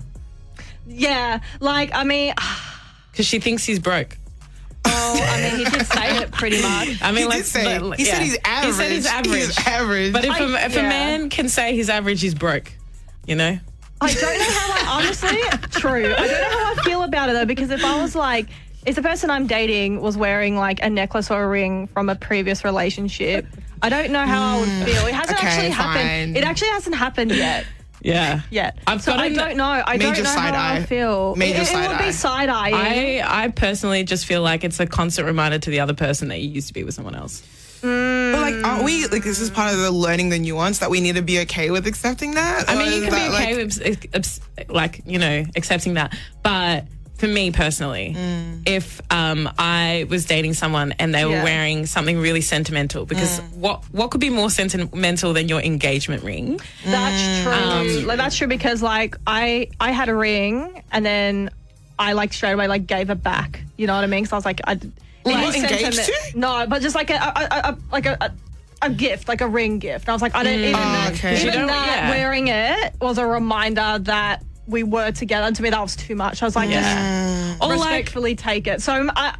[0.87, 2.33] Yeah, like I mean,
[3.11, 4.17] because she thinks he's broke.
[4.85, 5.94] oh, I mean, he did say
[6.25, 7.01] it pretty much.
[7.01, 8.13] I mean, he let's- say, let- he yeah.
[8.13, 8.65] said he's average.
[8.65, 9.45] He said he's average.
[9.45, 10.13] He's average.
[10.13, 12.71] But if, I- a, if a man can say he's average, he's broke.
[13.25, 13.59] You know.
[14.01, 15.39] I don't know how I honestly
[15.71, 16.13] true.
[16.13, 18.47] I don't know how I feel about it though, because if I was like,
[18.85, 22.15] if the person I'm dating was wearing like a necklace or a ring from a
[22.15, 23.47] previous relationship,
[23.81, 24.83] I don't know how I would mm.
[24.85, 25.07] feel.
[25.07, 25.97] It hasn't okay, actually fine.
[25.97, 26.37] happened.
[26.37, 27.65] It actually hasn't happened yet.
[28.05, 28.41] Yeah.
[28.51, 28.77] Yet.
[28.85, 29.65] I've so got I don't know.
[29.65, 30.83] I Major don't know side how I eye.
[30.83, 31.35] feel.
[31.35, 32.71] Major it, it side would be side eye.
[33.23, 36.39] I I personally just feel like it's a constant reminder to the other person that
[36.39, 37.43] you used to be with someone else.
[37.81, 41.01] But like, aren't we like this is part of the learning the nuance that we
[41.01, 42.65] need to be okay with accepting that?
[42.67, 46.85] I mean, you can be okay like, with like you know accepting that, but
[47.25, 48.15] for me personally,
[48.65, 51.43] if um, I was dating someone and they were Yeah.
[51.43, 56.59] wearing something really sentimental, because what what could be more sentimental than your engagement ring?
[56.85, 57.51] That's true.
[57.53, 61.49] Um, like that's true because like I I had a ring and then
[61.97, 63.61] I like straight away like gave it back.
[63.77, 64.23] You know what I mean?
[64.23, 64.73] Because I was like, I
[65.25, 66.39] Like, engaged sentiment- to?
[66.39, 68.17] No, but just like a, a, a, a like a.
[68.21, 68.31] a
[68.81, 70.03] a gift, like a ring gift.
[70.03, 71.35] And I was like, I don't even, Oh, okay.
[71.41, 72.09] You even don't- that yeah.
[72.09, 75.45] wearing it was a reminder that we were together.
[75.47, 76.41] And to me, that was too much.
[76.41, 76.81] I was like, Yeah.
[77.57, 78.81] just Or like respectfully take it.
[78.81, 79.35] So I,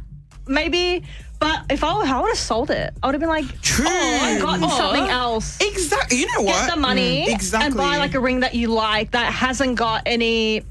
[0.46, 1.02] maybe,
[1.38, 3.86] but if I, would- I would have sold it, I would have been like, True.
[3.88, 6.18] oh, I've gotten Or- something else Exactly.
[6.18, 6.66] You know what?
[6.66, 7.66] get the money Mm, exactly.
[7.66, 10.62] and buy like a ring that you like that hasn't got any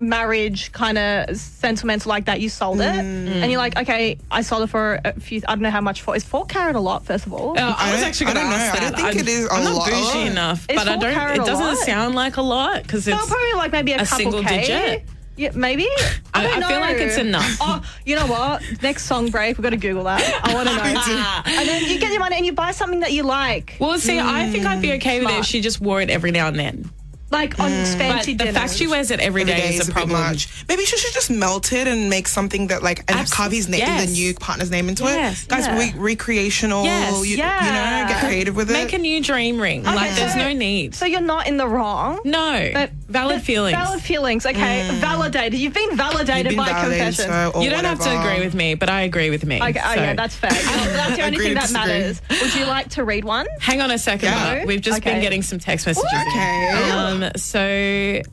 [0.00, 2.40] marriage kind of sentimental like that.
[2.40, 3.28] You sold it Mm.
[3.42, 5.40] and you're like, okay, I sold it for a few.
[5.48, 6.14] I don't know how much for.
[6.16, 7.04] Is four carat a lot?
[7.06, 8.56] First of all, Uh, I, I was actually going to don't know.
[8.56, 8.80] ask I that.
[8.90, 9.90] don't think I'm, it is a I'm not lot.
[9.90, 11.14] bougie enough, Is but I four don't.
[11.14, 11.76] carat It doesn't lot?
[11.78, 13.26] sound like a lot because so it's.
[13.26, 14.60] probably like maybe a, a couple single K.
[14.60, 15.02] digit?
[15.36, 15.86] Yeah, maybe.
[15.88, 17.56] I, I- don't I feel like it's enough.
[17.60, 18.62] Oh, you know what?
[18.82, 20.20] Next song break, we've got to Google that.
[20.44, 21.58] I want to know.
[21.60, 24.20] and then you get your money and you buy something that you like, well, see,
[24.20, 26.58] I think I'd be okay with it if she just wore it every now and
[26.58, 26.90] then.
[27.30, 27.92] Like on mm.
[27.92, 28.54] But fancy the dinners.
[28.56, 30.20] fact she wears it every Every day day is is a a bit problem.
[30.20, 30.64] much.
[30.68, 33.68] Maybe she should just melt it and make something that like and Abs- carve his
[33.68, 34.06] name, yes.
[34.06, 35.48] the new partner's name into Yes, it.
[35.48, 35.78] Guys, yeah.
[35.78, 36.84] re- recreational.
[36.84, 37.64] Yes, you, yeah.
[37.66, 38.03] you know, get
[38.34, 39.84] creative with Make a new dream ring.
[39.84, 40.94] like, there's no need.
[40.94, 42.20] So you're not in the wrong.
[42.24, 42.70] No.
[42.72, 43.76] But Valid feelings.
[43.76, 44.44] Valid feelings.
[44.44, 45.58] Okay, validated.
[45.60, 47.52] You've been validated You've been by validated, confession.
[47.52, 49.56] so- you don't have to agree with me, but I agree with me.
[49.62, 50.50] Okay, oh yeah, that's fair.
[50.94, 52.20] That's the only thing that matters.
[52.30, 53.46] Would you like to read one?
[53.60, 54.30] Hang on a second.
[54.30, 54.64] Yeah.
[54.64, 56.10] We've just been getting some text messages.
[56.12, 56.90] Okay.
[56.90, 57.60] Um, so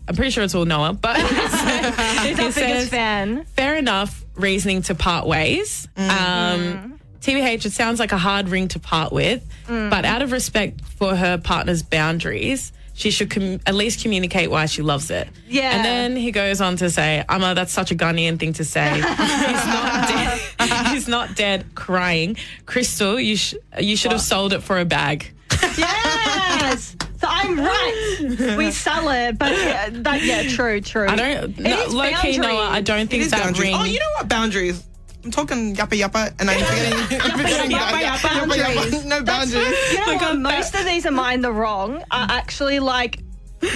[0.07, 3.45] I'm pretty sure it's all Noah, but Who's our biggest fan?
[3.55, 5.87] fair enough reasoning to part ways.
[5.97, 9.89] Um, TBH, it sounds like a hard ring to part with, mm.
[9.89, 14.65] but out of respect for her partner's boundaries, she should com- at least communicate why
[14.65, 15.27] she loves it.
[15.47, 15.75] Yeah.
[15.75, 18.93] And then he goes on to say, Amma, that's such a Ghanaian thing to say.
[18.95, 20.87] He's not dead.
[20.87, 22.37] He's not dead crying.
[22.65, 25.31] Crystal, you, sh- you should have sold it for a bag.
[25.77, 26.95] Yes.
[27.19, 28.55] So I'm right.
[28.57, 31.07] We sell it, but yeah, that yeah, true, true.
[31.07, 32.69] I don't, no, is low key, Noah.
[32.69, 33.61] I don't think is that boundaries.
[33.61, 33.75] ring.
[33.75, 34.27] Oh, you know what?
[34.27, 34.83] Boundaries.
[35.23, 37.21] I'm talking yappa yappa, and I'm forgetting.
[37.21, 38.75] I'm forgetting yappa, yappa, yappa, yappa, yappa.
[38.75, 39.05] boundaries.
[39.05, 39.91] No boundaries.
[39.91, 40.37] You know what?
[40.39, 43.19] Most of these are mine the wrong are actually like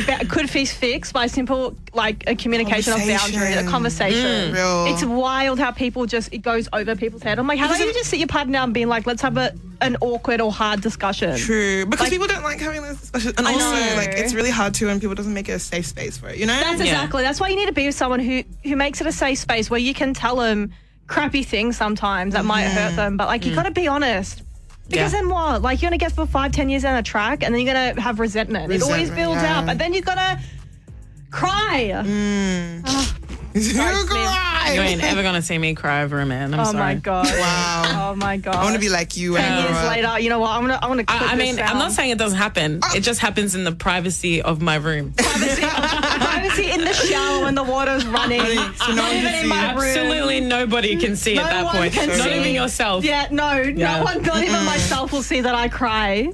[0.08, 3.70] ba- could be fixed by simple like a communication of boundary, a Conversation.
[3.70, 4.52] conversation.
[4.52, 4.94] Mm, real.
[4.94, 7.38] It's wild how people just it goes over people's head.
[7.38, 9.06] I'm like, how Because about you it- just sit your partner down and be like,
[9.06, 11.38] let's have a an awkward or hard discussion.
[11.38, 13.96] True, because Like- people don't like having this discussion, and I also know.
[13.98, 16.38] like it's really hard to when people doesn't make it a safe space for it.
[16.38, 16.60] You know?
[16.60, 16.86] That's Yeah.
[16.86, 17.22] exactly.
[17.22, 19.70] That's why you need to be with someone who who makes it a safe space
[19.70, 20.72] where you can tell them
[21.08, 23.56] crappy things sometimes that might hurt them, but like you mm.
[23.56, 24.42] got to be honest.
[24.88, 25.22] Because Yeah.
[25.22, 25.62] then what?
[25.64, 28.00] Like you're gonna get for five, ten years down a track, and then you're gonna
[28.00, 28.72] have resentment.
[28.72, 29.60] it always Resentment, builds yeah.
[29.60, 30.40] up, and then you're gonna
[31.32, 31.92] cry.
[32.06, 32.84] Mm.
[32.86, 33.16] Ah.
[33.56, 34.10] You Smith.
[34.10, 34.72] cry.
[34.74, 36.54] You ain't ever gonna see me cry over a man.
[36.54, 36.78] I'm oh sorry.
[36.78, 37.26] my god!
[37.26, 38.10] Wow.
[38.12, 38.56] Oh my god!
[38.56, 39.36] I want to be like you.
[39.38, 40.20] ten and years later.
[40.20, 40.50] You know what?
[40.52, 41.06] I'm gonna I'm gonna.
[41.06, 41.70] Clip I, I mean, down.
[41.70, 42.82] I'm not saying it doesn't happen.
[42.96, 45.14] It just happens in the privacy of my room.
[45.14, 45.62] Privacy.
[45.66, 48.42] privacy in the shower when the water's running.
[48.42, 49.52] so no one can see.
[49.54, 51.94] Absolutely nobody can see No at that one point.
[51.94, 52.40] can Not see.
[52.40, 53.06] even yourself.
[53.06, 54.00] Yeah, no, Yeah.
[54.00, 56.28] no one, not even myself will see that I cry.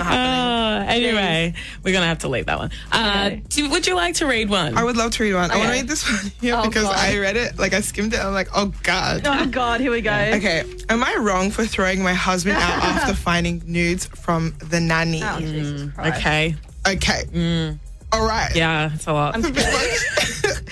[0.00, 2.70] Uh, anyway, we're gonna have to leave that one.
[2.90, 3.42] Uh, Okay.
[3.48, 4.76] do, would you like to read one?
[4.78, 5.50] I would love to read one.
[5.50, 6.96] I want to read this one here Oh, because God.
[6.96, 8.20] I read it, like I skimmed it.
[8.20, 9.22] I'm like, oh god.
[9.24, 10.10] Oh God, here we go.
[10.36, 15.22] Okay, am I wrong for throwing my husband out after finding nudes from the nanny?
[15.24, 16.18] Oh, Jesus Christ.
[16.18, 16.54] okay.
[16.88, 17.78] Okay.
[18.12, 18.54] All right.
[18.54, 19.34] Yeah, it's a lot.
[19.36, 19.44] I'm.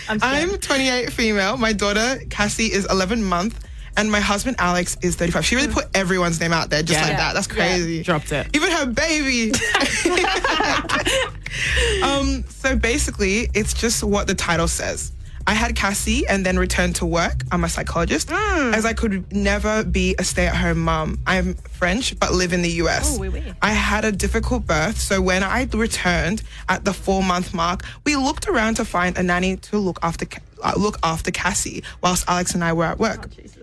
[0.09, 0.19] I'm.
[0.53, 1.57] I'm 28 female.
[1.57, 3.65] My daughter Cassie is 11 month,
[3.97, 5.45] and my husband Alex is 35.
[5.45, 7.09] She really put everyone's name out there just Yeah.
[7.09, 7.35] like that.
[7.35, 8.03] That's crazy.
[8.03, 8.49] Dropped it.
[8.55, 9.53] Even her baby.
[12.03, 15.13] um, so basically, it's just what the title says.
[15.47, 17.43] I had Cassie and then returned to work.
[17.51, 21.19] I'm a psychologist, as I could never be a stay at home mom.
[21.27, 23.17] I'm French, but live in the US.
[23.17, 23.43] Oh, oui, oui.
[23.61, 28.17] I had a difficult birth, so when I returned at the four month mark, we
[28.17, 30.27] looked around to find a nanny to look after
[30.63, 33.31] uh, look after Cassie, whilst Alex and I were at work.
[33.31, 33.60] Jesus.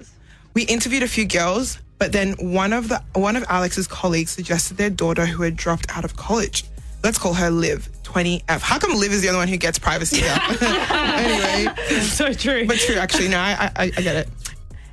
[0.57, 4.75] We interviewed a few girls, but then one of the one of Alex's colleagues suggested
[4.75, 6.63] their daughter who had dropped out of college.
[7.03, 8.61] Let's call her Liv, 20F.
[8.61, 12.65] How come Liv is the only one who gets privacy anyway, so true.
[12.65, 13.27] but true, actually.
[13.27, 14.29] No, I, I, I get it.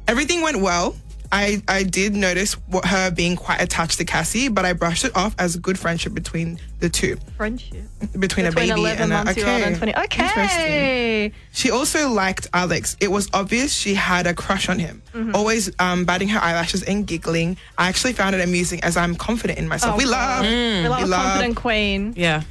[0.07, 0.97] Everything went well.
[1.35, 5.17] I, I did notice what her being quite attached to Cassie, but I brushed it
[5.17, 7.83] off as a good friendship between the two, Friendship.
[8.19, 9.93] between, a baby 11 and a months year old and 20.
[9.93, 10.35] Interesting.
[10.45, 11.33] Okay.
[11.53, 12.97] She also liked Alex.
[13.01, 15.03] It was obvious she had a crush on him.
[15.13, 15.35] Mm-hmm.
[15.35, 17.57] Always um, batting her eyelashes and giggling.
[17.79, 19.95] I actually found it amusing as I'm confident in myself.
[19.95, 20.11] Oh, we God.
[20.11, 20.45] love.
[20.45, 21.23] We love We love.
[21.33, 22.15] confident queen.
[22.17, 22.43] yeah.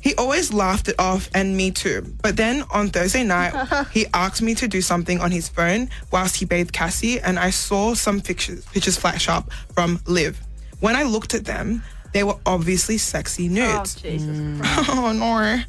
[0.00, 2.14] He always laughed it off, and me too.
[2.22, 3.52] But then on Thursday night,
[3.92, 7.50] he asked me to do something on his phone whilst he bathed Cassie, and I
[7.50, 10.38] saw some pictures, pictures flash up from Liv.
[10.80, 11.82] When I looked at them,
[12.12, 13.94] they were obviously sexy Oh, nudes.
[13.96, 14.60] Jesus Mm.
[14.62, 14.88] Christ.
[14.92, 15.60] Oh no.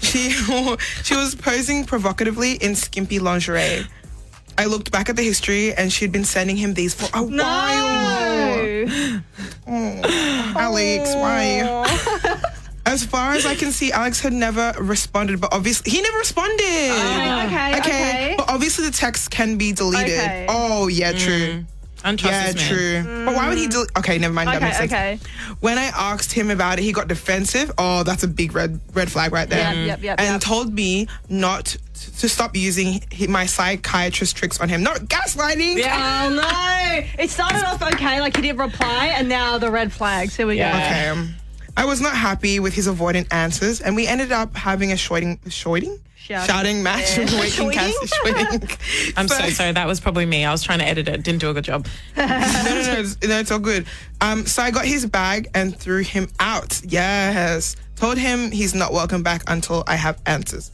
[0.00, 0.30] She
[1.02, 3.84] she was posing provocatively in skimpy lingerie.
[4.56, 7.30] I looked back at the history and she'd been sending him these for a while.
[7.30, 9.22] No.
[10.58, 11.62] Alex, why?
[12.88, 16.58] As far as I can see, Alex had never responded, but obviously he never responded.
[16.62, 18.34] Oh, okay, okay.
[18.36, 20.18] But obviously the text can be deleted.
[20.18, 20.46] Okay.
[20.48, 21.64] Oh yeah, true.
[21.64, 21.66] Mm.
[22.04, 23.04] Yeah, this man.
[23.04, 23.24] true.
[23.26, 23.90] But why would he delete?
[23.98, 24.48] Okay, never mind.
[24.48, 25.22] that makes Okay, sense.
[25.22, 25.54] okay.
[25.60, 27.72] When I asked him about it, he got defensive.
[27.76, 29.74] Oh, that's a big red red flag right there.
[29.74, 30.40] Yep, yep, yep, and yep.
[30.40, 31.76] told me not
[32.18, 34.82] to stop using my psychiatrist tricks on him.
[34.82, 35.82] Not gaslighting.
[35.84, 37.22] Oh no!
[37.22, 40.36] It started off okay, like he did reply, and now the red flags.
[40.36, 41.14] Here we Yeah.
[41.14, 41.20] go.
[41.20, 41.34] Okay.
[41.78, 45.38] I was not happy with his avoidant answers, and we ended up having a shouting,
[45.48, 46.46] shouting, Shouting.
[46.48, 47.24] shouting match, Yeah.
[47.40, 48.34] waking Cassie, Shouting.
[48.68, 49.12] shouting.
[49.16, 49.70] I'm so sorry.
[49.70, 50.44] That was probably me.
[50.44, 51.22] I was trying to edit it.
[51.22, 51.86] Didn't do a good job.
[52.16, 53.86] no, no, no, it's, no, it's all good.
[54.20, 56.80] Um, so I got his bag and threw him out.
[56.84, 57.76] Yes.
[57.94, 60.72] Told him he's not welcome back until I have answers.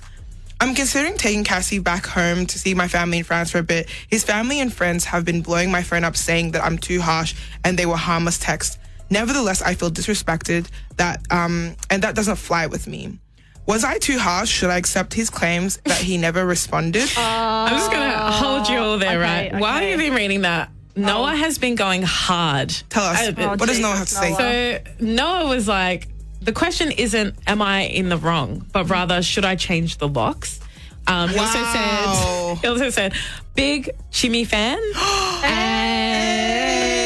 [0.59, 3.91] I'm considering taking Cassie back home to see my family in France for a bit.
[4.09, 7.35] His family and friends have been blowing my phone up saying that I'm too harsh
[7.63, 8.79] and they were harmless texts.
[9.11, 13.19] Nevertheless, I feel disrespected that um and that doesn't fly with me.
[13.67, 14.51] Was I too harsh?
[14.51, 17.11] Should I accept his claims that he never responded?
[17.17, 19.61] I'm just gonna hold you all there, okay, right?
[19.61, 19.91] While okay.
[19.91, 22.71] you've been reading that, Noah has been going hard.
[22.91, 23.29] Tell us.
[23.29, 24.83] Uh, Oh, what does Noah have to Jesus, say?
[24.99, 26.09] So Noah was like,
[26.41, 30.61] the question isn't, am I in the wrong, but rather, should I change the locks?
[31.07, 33.15] Um, he also said, he also said,
[33.55, 34.79] big Chimmy fan.
[35.45, 37.04] and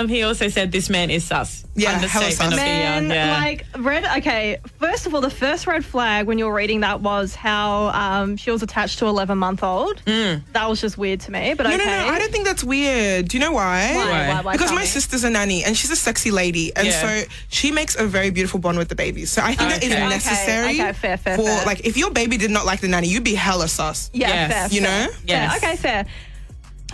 [0.00, 1.64] um, he also said, this man is sus.
[1.74, 2.44] Yeah, hella Understatement sus.
[2.46, 3.14] of the Man, year.
[3.14, 3.36] Yeah.
[3.38, 4.04] like red.
[4.18, 7.88] Okay, first of all, the first red flag when you were reading that was how
[7.90, 10.02] um, she was attached to 11 month old.
[10.06, 11.54] That was just weird to me.
[11.54, 11.78] But No, okay.
[11.84, 12.08] no, no.
[12.08, 13.28] I don't think that's weird.
[13.28, 13.92] Do you know why?
[13.94, 14.04] Why?
[14.10, 14.28] Why?
[14.34, 14.40] Why?
[14.42, 14.52] Why?
[14.52, 14.86] Because my me.
[14.86, 17.22] sister's a nanny and she's a sexy lady, and Yeah.
[17.24, 19.30] so she makes a very beautiful bond with the babies.
[19.30, 20.00] So I think that is Okay.
[20.00, 21.64] Okay, necessary okay, fair, fair, for fair.
[21.66, 24.10] like if your baby did not like the nanny, you'd be hella sus.
[24.12, 24.52] Yeah, Yes.
[24.52, 24.68] fair.
[24.80, 25.12] You fair, know?
[25.12, 25.20] fair.
[25.26, 25.56] Yes.
[25.56, 26.06] Okay, fair.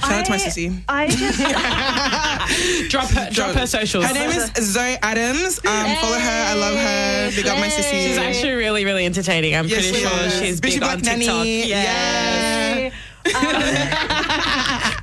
[0.00, 0.82] Shout out to my sissy.
[0.88, 1.08] I
[2.80, 4.04] just drop her, drop her socials.
[4.04, 5.58] Her name is Zoe Adams.
[5.64, 6.44] Um, follow her.
[6.48, 7.30] I love her.
[7.34, 8.06] Big up my sissy.
[8.06, 9.54] She's actually really, really entertaining.
[9.56, 10.38] I'm Yes, pretty she sure is.
[10.38, 11.26] she's Bitchy big Black on TikTok.
[11.26, 11.68] Nanny.
[11.68, 12.90] Yeah.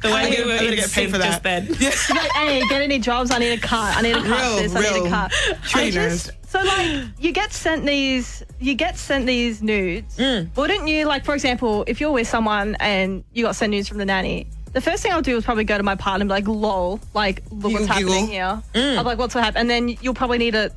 [0.04, 1.66] The way I'm we were I'm gonna in get paid sync for just that.
[1.68, 1.78] then.
[2.18, 3.32] like, hey, get any jobs?
[3.32, 3.96] I need a cut.
[3.96, 4.26] I need a cut.
[4.28, 4.76] Real, this.
[4.76, 5.06] I need real.
[5.06, 5.32] a cut.
[5.34, 6.26] I Trainers.
[6.26, 10.18] just so like you get sent these you get sent these nudes.
[10.18, 10.54] Mm.
[10.58, 13.98] Wouldn't you like for example, if you're with someone and you got sent nudes from
[13.98, 14.48] the nanny?
[14.74, 17.00] The first thing I'll do is probably go to my partner and be like, "Lol,
[17.14, 18.28] like look what's Giggle, happening giggle.
[18.28, 18.98] here." Mm.
[19.00, 20.72] I'm like, "What's what happened?" And then you'll probably need to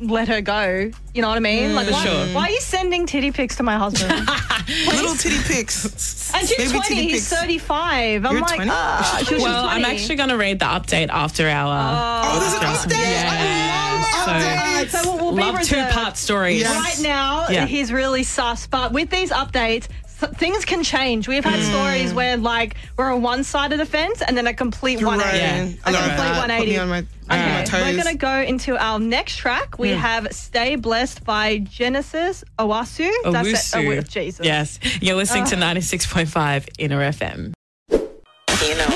[0.00, 0.90] let her go.
[1.14, 1.70] You know what I mean?
[1.70, 2.26] Mm, like, why, sure.
[2.34, 4.12] why are you sending titty pics to my husband?
[4.86, 6.32] Little titty pics.
[6.34, 7.40] and she's Baby 20, titty he's pics.
[7.40, 8.24] 35.
[8.26, 8.70] I'm You're like, 20?
[8.72, 9.94] ah, she was Well, I'm 20.
[9.96, 11.72] actually going to read the update after our.
[11.74, 12.86] Uh, oh, oh, there's an Dress.
[12.86, 12.90] update.
[12.98, 14.04] Yes.
[14.26, 14.90] I love updates.
[15.02, 15.92] So we'll, we'll be Love two reserved.
[15.94, 16.60] part stories.
[16.60, 16.76] Yes.
[16.98, 17.66] Right now, Yeah.
[17.66, 18.66] he's really sus.
[18.66, 21.26] But with these updates, s- things can change.
[21.28, 21.50] We've Mm.
[21.50, 25.00] had stories where like we're on one side of the fence and then a complete
[25.00, 25.44] You're 180.
[25.44, 25.68] right.
[25.70, 25.76] Yeah.
[25.84, 26.38] I love complete that.
[26.38, 26.78] 180.
[26.78, 27.82] on my, Okay, toes.
[27.86, 29.78] we're gonna go into our next track.
[29.78, 33.10] We have "Stay Blessed" by Genesis Owasu.
[33.24, 33.54] That's it.
[33.54, 33.98] Owusu.
[33.98, 34.44] Oh, Jesus.
[34.46, 34.78] Yes.
[35.00, 37.52] You're listening to 96.5 Inner FM.
[37.90, 38.86] You know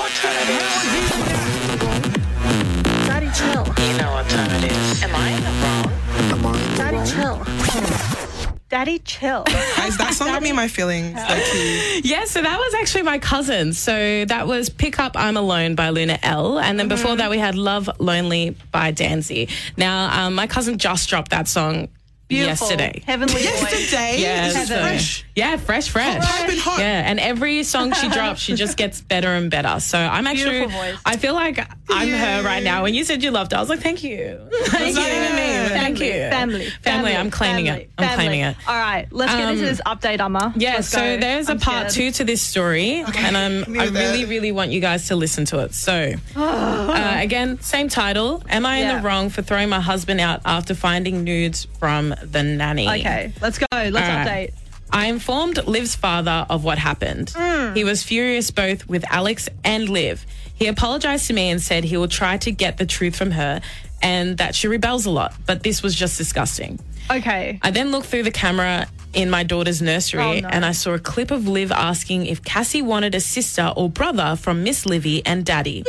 [8.69, 9.43] Daddy, chill.
[9.77, 11.15] Guys, that song got me in my feelings.
[11.15, 11.43] Like,
[12.03, 13.73] Yeah, so that was actually my cousin.
[13.73, 16.59] So that was Pick Up I'm Alone by Luna L.
[16.59, 19.49] And then before that, we had Love Lonely by Danzy.
[19.75, 21.87] Now, um, my cousin just dropped that song
[22.29, 22.67] Beautiful.
[22.69, 23.01] yesterday.
[23.05, 25.25] Heavenly yesterday, Yeah, this is so- fresh.
[25.35, 26.23] Yeah, fresh, fresh.
[26.23, 26.79] Hot, hot.
[26.79, 29.79] Yeah, and every song she drops, she just gets better and better.
[29.79, 30.97] So I'm actually, voice.
[31.05, 32.83] I feel like I'm her right now.
[32.83, 34.39] When you said you loved her, I was like, thank you.
[34.65, 35.01] Thank you.
[35.01, 35.69] Even me.
[35.69, 36.29] Thank Family, you.
[36.29, 36.69] Family.
[36.83, 37.15] Family.
[37.15, 37.91] I'm claiming family, it.
[37.97, 38.15] I'm family.
[38.25, 38.55] claiming it.
[38.67, 40.53] All right, let's get into Um, this update, Amma.
[40.57, 41.17] Yeah, Let's so go.
[41.19, 42.13] there's a I'm part scared.
[42.13, 43.93] two to this story, and I'm, I that?
[43.93, 45.73] really, really want you guys to listen to it.
[45.73, 48.43] So, uh, again, same title.
[48.49, 52.43] Am I in the wrong for throwing my husband out after finding nudes from the
[52.43, 52.87] nanny?
[52.87, 53.65] Okay, let's go.
[53.71, 54.49] Let's All right.
[54.51, 54.53] update.
[54.91, 57.31] I informed Liv's father of what happened.
[57.35, 57.75] Hmm.
[57.75, 60.25] He was furious both with Alex and Liv.
[60.55, 63.61] He apologized to me and said he will try to get the truth from her
[64.01, 66.79] and that she rebels a lot, but this was just disgusting.
[67.11, 67.59] Okay.
[67.61, 70.47] I then looked through the camera in my daughter's nursery Oh, no.
[70.49, 74.35] and I saw a clip of Liv asking if Cassie wanted a sister or brother
[74.35, 75.83] from Miss Livy and Daddy.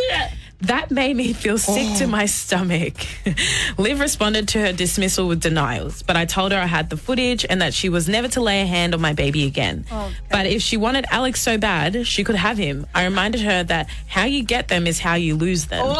[0.62, 1.96] That made me feel sick Oh.
[2.01, 2.94] to my stomach.
[3.79, 7.46] Liv responded to her dismissal with denials, but I told her I had the footage
[7.49, 9.87] and that she was never to lay a hand on my baby again.
[9.90, 12.87] Oh, But if she wanted Alex so bad, she could have him.
[12.94, 15.87] I reminded her that how you get them is how you lose them.
[15.87, 15.94] Wow.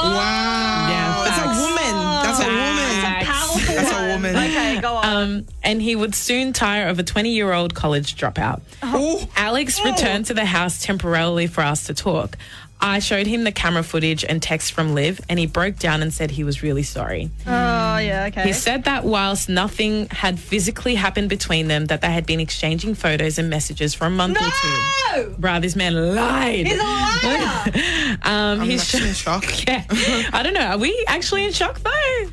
[0.91, 2.23] Yeah, That's a woman.
[2.23, 3.01] That's a woman.
[3.01, 3.27] Facts.
[3.27, 4.37] Powerful That's a woman.
[4.37, 5.05] Okay, go on.
[5.07, 8.61] Um, and he would soon tire of a 20 year old college dropout.
[8.85, 9.27] Ooh.
[9.37, 12.37] Alex returned to the house temporarily for us to talk.
[12.83, 16.13] I showed him the camera footage and text from Liv, and he broke down and
[16.13, 17.31] said he was really sorry.
[17.47, 17.51] oh,
[17.99, 18.45] yeah, okay.
[18.45, 22.95] He said that whilst nothing had physically happened between them, that they had been exchanging
[22.95, 25.29] photos and messages for a month or two.
[25.31, 25.35] no!
[25.39, 26.67] Bruh, this man lied.
[26.67, 28.19] He's a liar.
[28.23, 29.67] um, I'm he's actually in shock.
[29.67, 29.85] yeah.
[30.33, 30.61] I don't know.
[30.61, 31.91] Are we actually in shock though?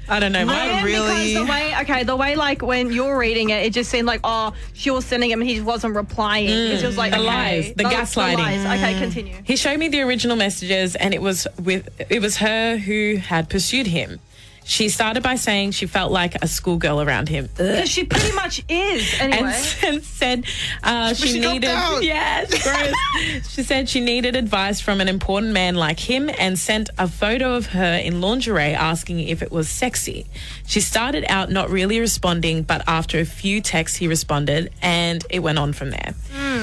[0.09, 0.47] I don't know.
[0.47, 3.73] I am really- because the way okay the way like when you're reading it it
[3.73, 7.11] just seemed like oh she was sending him and he wasn't replying It was like
[7.11, 8.37] the okay, lies, the gaslighting.
[8.37, 8.65] lies.
[8.79, 12.77] okay continue He showed me the original messages, and it was with it was her
[12.77, 14.19] who had pursued him.
[14.67, 17.47] She started by saying she felt like a schoolgirl around him.
[17.55, 19.53] Because she pretty much is anyway.
[19.53, 20.45] And, and said
[20.83, 21.69] uh, she, she needed
[22.01, 27.07] yes she said she needed advice from an important man like him and sent a
[27.07, 30.25] photo of her in lingerie asking if it was sexy.
[30.65, 35.39] She started out not really responding but after a few texts he responded and it
[35.39, 36.13] went on from there.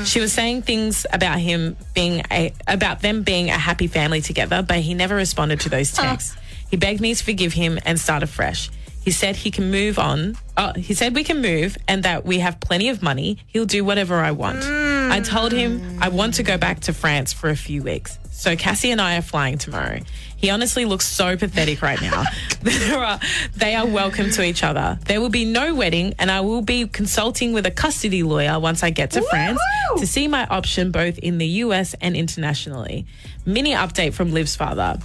[0.05, 4.63] She was saying things about him being a about them being a happy family together
[4.63, 6.37] but he never responded to those texts
[6.71, 8.71] he begged me to forgive him and start afresh
[9.05, 10.37] he said he can move on.
[10.57, 13.39] Oh, he said we can move and that we have plenty of money.
[13.49, 14.65] He'll do whatever I want.
[14.65, 18.19] I told him I want to go back to France for a few weeks.
[18.31, 20.01] So Cassie and I are flying tomorrow.
[20.37, 22.25] He honestly looks so pathetic right now.
[22.97, 23.21] are,
[23.55, 24.99] they are welcome to each other.
[25.05, 28.83] There will be no wedding, and I will be consulting with a custody lawyer once
[28.83, 29.61] I get to France
[29.99, 33.07] to see my option both in the US and internationally.
[33.47, 34.99] Mini update from Liv's father.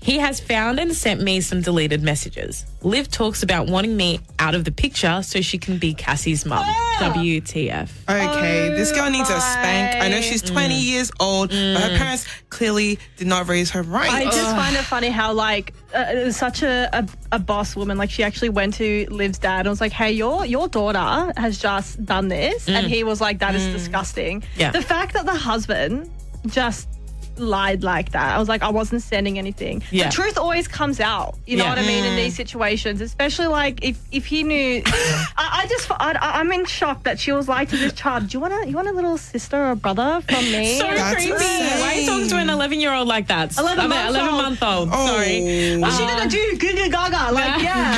[0.00, 2.64] He has found and sent me some deleted messages.
[2.82, 6.64] Liv talks about wanting me out of the picture so she can be Cassie's mum.
[6.98, 7.90] WTF.
[8.08, 10.02] Okay, this girl needs a spank.
[10.02, 10.84] I know she's 20 Mm.
[10.84, 14.10] years old, but her parents clearly did not raise her right.
[14.10, 18.10] I just find it funny how like uh, such a, a a boss woman like
[18.10, 22.04] she actually went to Liv's dad and was like hey your your daughter has just
[22.04, 24.44] done this and he was like that is disgusting Mm.
[24.56, 24.70] Yeah.
[24.72, 26.10] the fact that the husband
[26.46, 26.88] just
[27.38, 30.06] lied like that I was like I wasn't sending anything Yeah.
[30.08, 31.70] the truth always comes out you know Yeah.
[31.70, 32.16] what I mean in mm.
[32.16, 37.02] these situations especially like if if he knew I, I just I, I'm in shock
[37.04, 39.18] that she was like to this child do you want a you want a little
[39.18, 41.32] sister or brother from me So That's creepy.
[41.32, 41.80] insane.
[41.80, 43.56] Why are you talking to an 11 year old like that?
[43.58, 44.42] 11 I mean, month 11 old.
[44.42, 44.88] month old.
[44.92, 45.06] Oh.
[45.06, 45.76] Sorry.
[45.78, 46.56] What's she gonna do?
[46.58, 47.32] Gaga Gaga.
[47.32, 47.96] Like, yeah.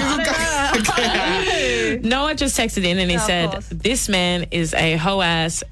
[0.74, 2.09] I don't know.
[2.09, 3.68] Noah just texted in and he Yeah, said, course.
[3.68, 5.62] This man is a hoe ass,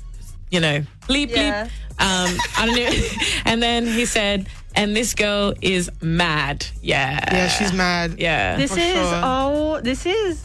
[0.56, 1.66] you know, bleep, Yeah.
[1.66, 1.70] bleep.
[1.98, 3.08] Um, I don't know.
[3.44, 6.66] and then he said, And this girl is mad.
[6.82, 7.20] Yeah.
[7.32, 8.16] yeah, she's mad.
[8.18, 8.56] Yeah.
[8.56, 9.20] this For is sure.
[9.22, 10.42] oh, this is.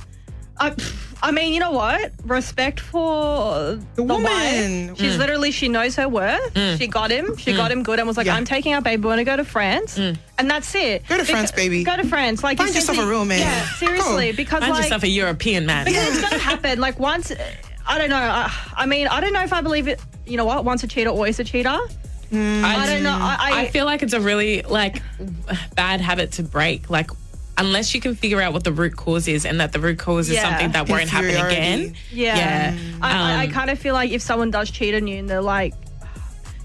[0.59, 0.75] I,
[1.23, 2.11] I mean, you know what?
[2.25, 4.23] Respect for the, woman.
[4.23, 4.97] wife.
[4.99, 5.17] She's mm.
[5.17, 6.53] literally, she knows her worth.
[6.53, 6.77] Mm.
[6.77, 7.35] She got him.
[7.37, 7.57] She mm.
[7.57, 8.35] got him good and was like, Yeah.
[8.35, 9.01] I'm taking our baby.
[9.01, 9.97] We want to go to France.
[9.97, 11.07] And that's it.
[11.07, 11.83] Go to France, baby.
[11.83, 12.43] Go to France.
[12.43, 13.39] Like, Find it's yourself simply- a real man.
[13.39, 14.31] Yeah, seriously.
[14.31, 14.37] Go.
[14.37, 15.85] Because, Find like, yourself a European man.
[15.85, 16.79] because it's going to happen.
[16.79, 17.31] Like, once,
[17.87, 18.15] I don't know.
[18.17, 19.99] I, I mean, I don't know if I believe it.
[20.25, 20.63] You know what?
[20.65, 21.69] Once a cheater, always a cheater.
[22.33, 23.11] I don't know.
[23.11, 25.01] I, I, I feel like it's a really like
[25.75, 26.89] bad habit to break.
[26.89, 27.11] Like
[27.57, 30.29] unless you can figure out what the root cause is and that the root cause
[30.29, 30.49] is Yeah.
[30.49, 31.95] something that won't happen again.
[32.11, 32.73] Yeah.
[32.73, 32.77] Yeah.
[33.01, 35.29] I, I, I Um, kind of feel like if someone does cheat on you and
[35.29, 35.73] they're like,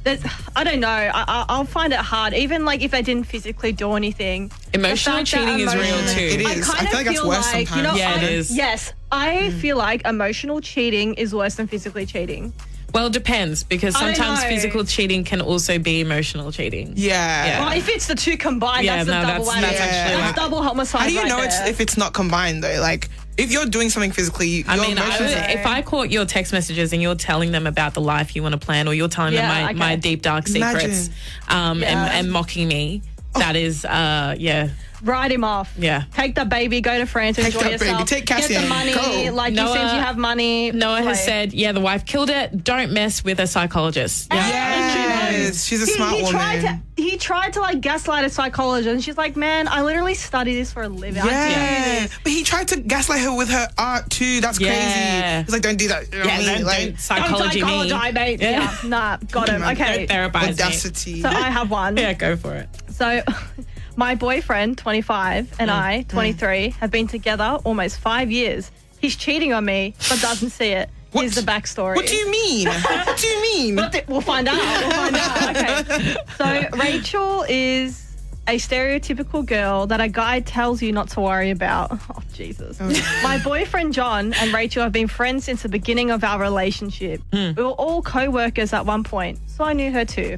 [0.06, 0.22] there's,
[0.54, 0.88] I don't know.
[0.88, 2.32] I, I, I'll find it hard.
[2.32, 4.52] Even like if I didn't physically do anything.
[4.72, 6.20] the Emotional fact cheating is real too.
[6.20, 6.70] It is.
[6.70, 7.94] I kind I of feel like that's worse like, you know.
[7.94, 8.56] Yeah, I- is.
[8.56, 9.60] Yes, I mm.
[9.60, 12.52] feel like emotional cheating is worse than physically cheating.
[12.94, 16.92] Well, it depends because sometimes physical cheating can also be emotional cheating.
[16.96, 17.44] Yeah.
[17.44, 17.64] Yeah.
[17.64, 19.60] Well, if it's the two combined, Yeah, that's the no, double that's- whammy.
[19.68, 21.00] that's actually, That's like- double homicide.
[21.00, 22.78] How do you right know it's if it's not combined though?
[22.80, 26.10] Like if you're doing something physically, you- I mean, I would, are- if I caught
[26.10, 28.94] your text messages and you're telling them about the life you want to plan, or
[28.94, 29.78] you're telling Yeah, them my, okay.
[29.78, 31.10] my deep dark secrets,
[31.48, 31.88] um, Yeah.
[32.06, 33.02] and, and mocking me,
[33.34, 34.68] that is, uh, yeah,
[35.02, 35.74] Write him off.
[35.78, 36.04] Yeah.
[36.14, 38.08] Take the baby, go to France, Take enjoy that baby, yourself.
[38.08, 38.94] take Get the money.
[38.94, 39.30] go.
[39.34, 40.72] Like Noah- he says, you have money.
[40.72, 42.64] Noah has said, yeah, the wife killed it.
[42.64, 44.28] Don't mess with a psychologist.
[44.32, 45.05] Yeah.
[45.32, 46.32] Yes, she's a He, smart he woman.
[46.40, 50.14] tried to he tried to like gaslight a psychologist, and she's like, "Man, I literally
[50.14, 51.20] study this for a living.
[51.20, 52.06] I do yeah.
[52.22, 54.40] but he tried to gaslight her with her art too.
[54.40, 54.68] That's Yeah.
[54.70, 55.44] crazy.
[55.44, 56.10] He's like, don't do that.
[56.12, 56.56] You know what I Yeah, mean?
[56.56, 57.88] don't, like, don't psychology Don't me.
[57.90, 58.40] psychology, mate.
[58.40, 58.50] Yeah.
[58.82, 58.88] Yeah.
[58.88, 59.62] nah, got him.
[59.62, 60.48] Okay, Don't therapize me.
[60.52, 61.22] audacity.
[61.22, 61.96] so I have one.
[62.06, 62.68] Yeah, go for it.
[62.92, 63.22] So,
[63.96, 66.08] my boyfriend, 25, and mm, I, mm.
[66.08, 68.70] 23, have been together almost five years.
[68.98, 70.88] He's cheating on me, but doesn't see it.
[71.12, 71.22] What?
[71.22, 71.96] Here's the backstory.
[71.96, 72.68] what do you mean?
[72.68, 73.76] what do you mean?
[74.08, 74.56] We'll find out.
[74.56, 75.56] We'll find out.
[75.56, 76.16] Okay.
[76.36, 78.02] So Rachel is
[78.48, 81.92] a stereotypical girl that a guy tells you not to worry about.
[81.92, 82.78] Oh Jesus.
[82.80, 83.20] Oh.
[83.22, 87.22] My boyfriend John and Rachel have been friends since the beginning of our relationship.
[87.32, 87.52] Hmm.
[87.56, 90.36] We were all co-workers at one point, so I knew her too.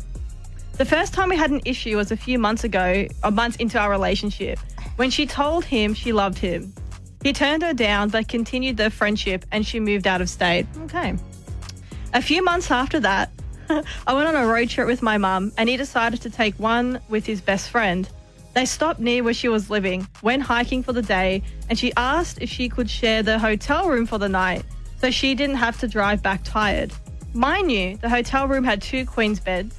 [0.79, 3.79] The first time we had an issue was a few months ago, or months into
[3.81, 4.61] our relationship,
[4.95, 6.73] when she told him she loved him.
[7.23, 10.67] He turned her down but continued their friendship and she moved out of state.
[10.85, 11.17] Okay.
[12.15, 13.31] A few months after that,
[14.07, 17.01] I went on a road trip with my mum and he decided to take one
[17.09, 18.09] with his best friend.
[18.55, 22.39] They stopped near where she was living, went hiking for the day, and she asked
[22.41, 24.65] if she could share the hotel room for the night
[25.01, 26.93] so she didn't have to drive back tired.
[27.35, 29.78] Mind you, the hotel room had two queen's beds.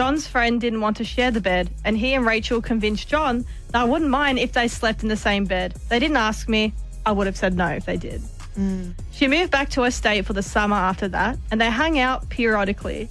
[0.00, 3.82] John's friend didn't want to share the bed, and he and Rachel convinced John that
[3.82, 5.74] I wouldn't mind if they slept in the same bed.
[5.90, 6.72] They didn't ask me.
[7.04, 8.22] I would have said no if they did.
[8.58, 8.94] Mm.
[9.12, 12.26] She moved back to her state for the summer after that, and they hung out
[12.30, 13.10] periodically.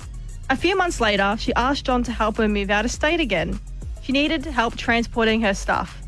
[0.50, 3.60] A few months later, she asked John to help her move out of state again.
[4.02, 6.02] She needed help transporting her stuff.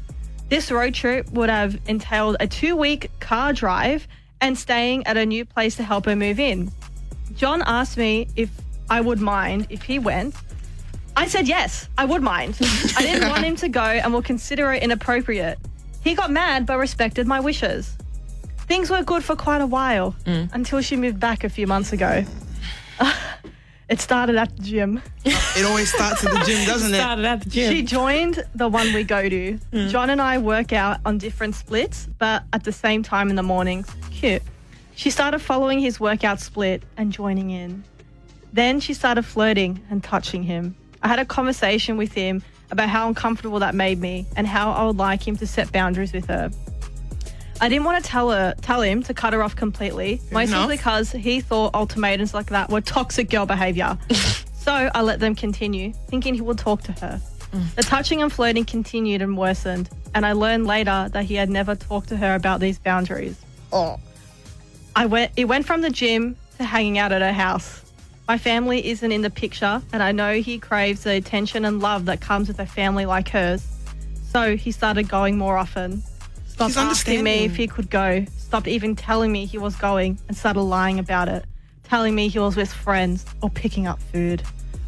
[0.50, 4.08] This road trip would have entailed a two week car drive
[4.42, 6.72] and staying at a new place to help her move in.
[7.36, 8.50] John asked me if
[8.90, 10.34] I would mind if he went.
[11.22, 12.58] I said yes, I would mind.
[12.98, 15.60] I didn't want him to go and will consider it inappropriate.
[16.04, 17.96] He got mad but respected my wishes.
[18.62, 20.52] Things were good for quite a while mm.
[20.52, 22.26] until she moved back a few months ago.
[23.90, 25.00] it started at the gym.
[25.24, 26.98] It always starts at the gym, doesn't it?
[27.02, 27.72] Started at the gym.
[27.72, 29.60] She joined the one we go to.
[29.74, 29.90] Mm.
[29.92, 33.44] John and I work out on different splits, but at the same time in the
[33.44, 33.88] mornings.
[34.10, 34.42] Cute.
[34.96, 37.84] She started following his workout split and joining in.
[38.52, 40.76] Then she started flirting and touching him.
[41.04, 44.86] I had a conversation with him about how uncomfortable that made me and how I
[44.86, 46.50] would like him to set boundaries with her.
[47.60, 50.70] I didn't want to tell her, tell him to cut her off completely, mostly enough.
[50.70, 53.98] because he thought ultimatums like that were toxic girl behavior.
[54.54, 57.22] so I let them continue, thinking he would talk to her.
[57.54, 57.76] Mm.
[57.76, 61.76] The touching and flirting continued and worsened, and I learned later that he had never
[61.76, 63.40] talked to her about these boundaries.
[63.72, 64.00] Oh.
[64.96, 67.84] I went it went from the gym to hanging out at her house.
[68.28, 72.06] My family isn't in the picture, and I know he craves the attention and love
[72.06, 73.66] that comes with a family like hers.
[74.32, 76.02] So he started going more often.
[76.48, 78.26] Stopped She's asking me if he could go.
[78.38, 81.44] Stopped even telling me he was going and started lying about it.
[81.84, 84.44] Telling me he was with friends or picking up food.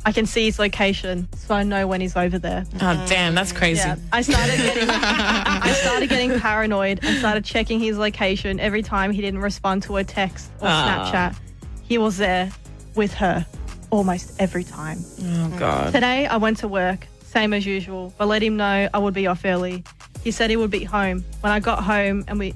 [0.06, 2.66] I can see his location, so I know when he's over there.
[2.76, 3.80] oh, damn, that's crazy.
[3.88, 9.12] Yeah, I started getting I started getting paranoid and started checking his location every time
[9.12, 11.10] he didn't respond to a text or Ah.
[11.12, 11.38] Snapchat.
[11.84, 12.52] He was there
[12.96, 13.46] with her
[13.90, 14.98] almost every time.
[15.00, 15.60] Oh, mm.
[15.60, 15.94] God.
[15.94, 19.28] Today I went to work, same as usual, but let him know I would be
[19.28, 19.84] off early.
[20.24, 21.24] He said he would be home.
[21.42, 22.56] When I got home and we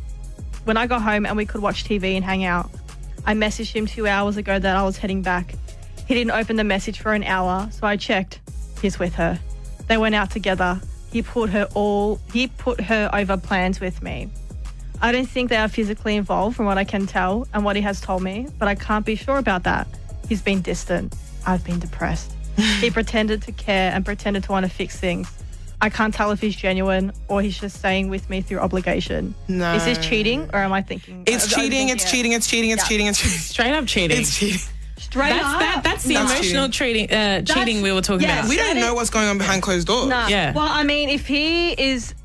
[0.63, 2.69] when I got home and we could watch TV and hang out.
[3.25, 5.53] I messaged him 2 hours ago that I was heading back.
[6.07, 8.39] He didn't open the message for an hour, so I checked.
[8.81, 9.39] He's with her.
[9.87, 10.79] They went out together.
[11.11, 14.29] He put her all he put her over plans with me.
[15.01, 17.81] I don't think they are physically involved from what I can tell and what he
[17.83, 19.87] has told me, but I can't be sure about that.
[20.29, 21.15] He's been distant.
[21.45, 22.33] I've been depressed.
[22.81, 25.31] he pretended to care and pretended to want to fix things.
[25.79, 29.35] I can't tell if he's genuine or he's just staying with me through obligation.
[29.47, 29.75] No.
[29.75, 31.23] Is this cheating or am I thinking?
[31.27, 32.07] It's I'm cheating, it's it?
[32.07, 32.87] cheating, it's cheating, it's Yeah.
[32.87, 33.37] cheating, it's cheating.
[33.37, 34.19] Straight up cheating.
[34.19, 34.59] It's cheating.
[34.97, 35.59] Straight that's up.
[35.59, 35.81] that.
[35.83, 37.11] That's the That's emotional cheating.
[37.11, 38.39] Uh, cheating we were talking yes.
[38.39, 38.49] about.
[38.49, 40.07] We don't know what's going on behind closed doors.
[40.07, 40.25] No.
[40.27, 40.53] Yeah.
[40.53, 42.15] Well, I mean, if he is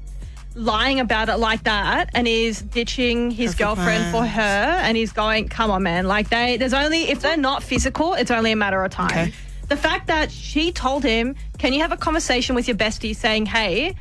[0.55, 5.13] lying about it like that and is ditching his for girlfriend for her and he's
[5.13, 6.07] going, come on, man.
[6.07, 9.11] Like, they, there's only, if they're not physical, it's only a matter of time.
[9.11, 9.33] Okay.
[9.69, 13.47] The fact that she told him, can you have a conversation with your bestie saying,
[13.47, 13.95] hey,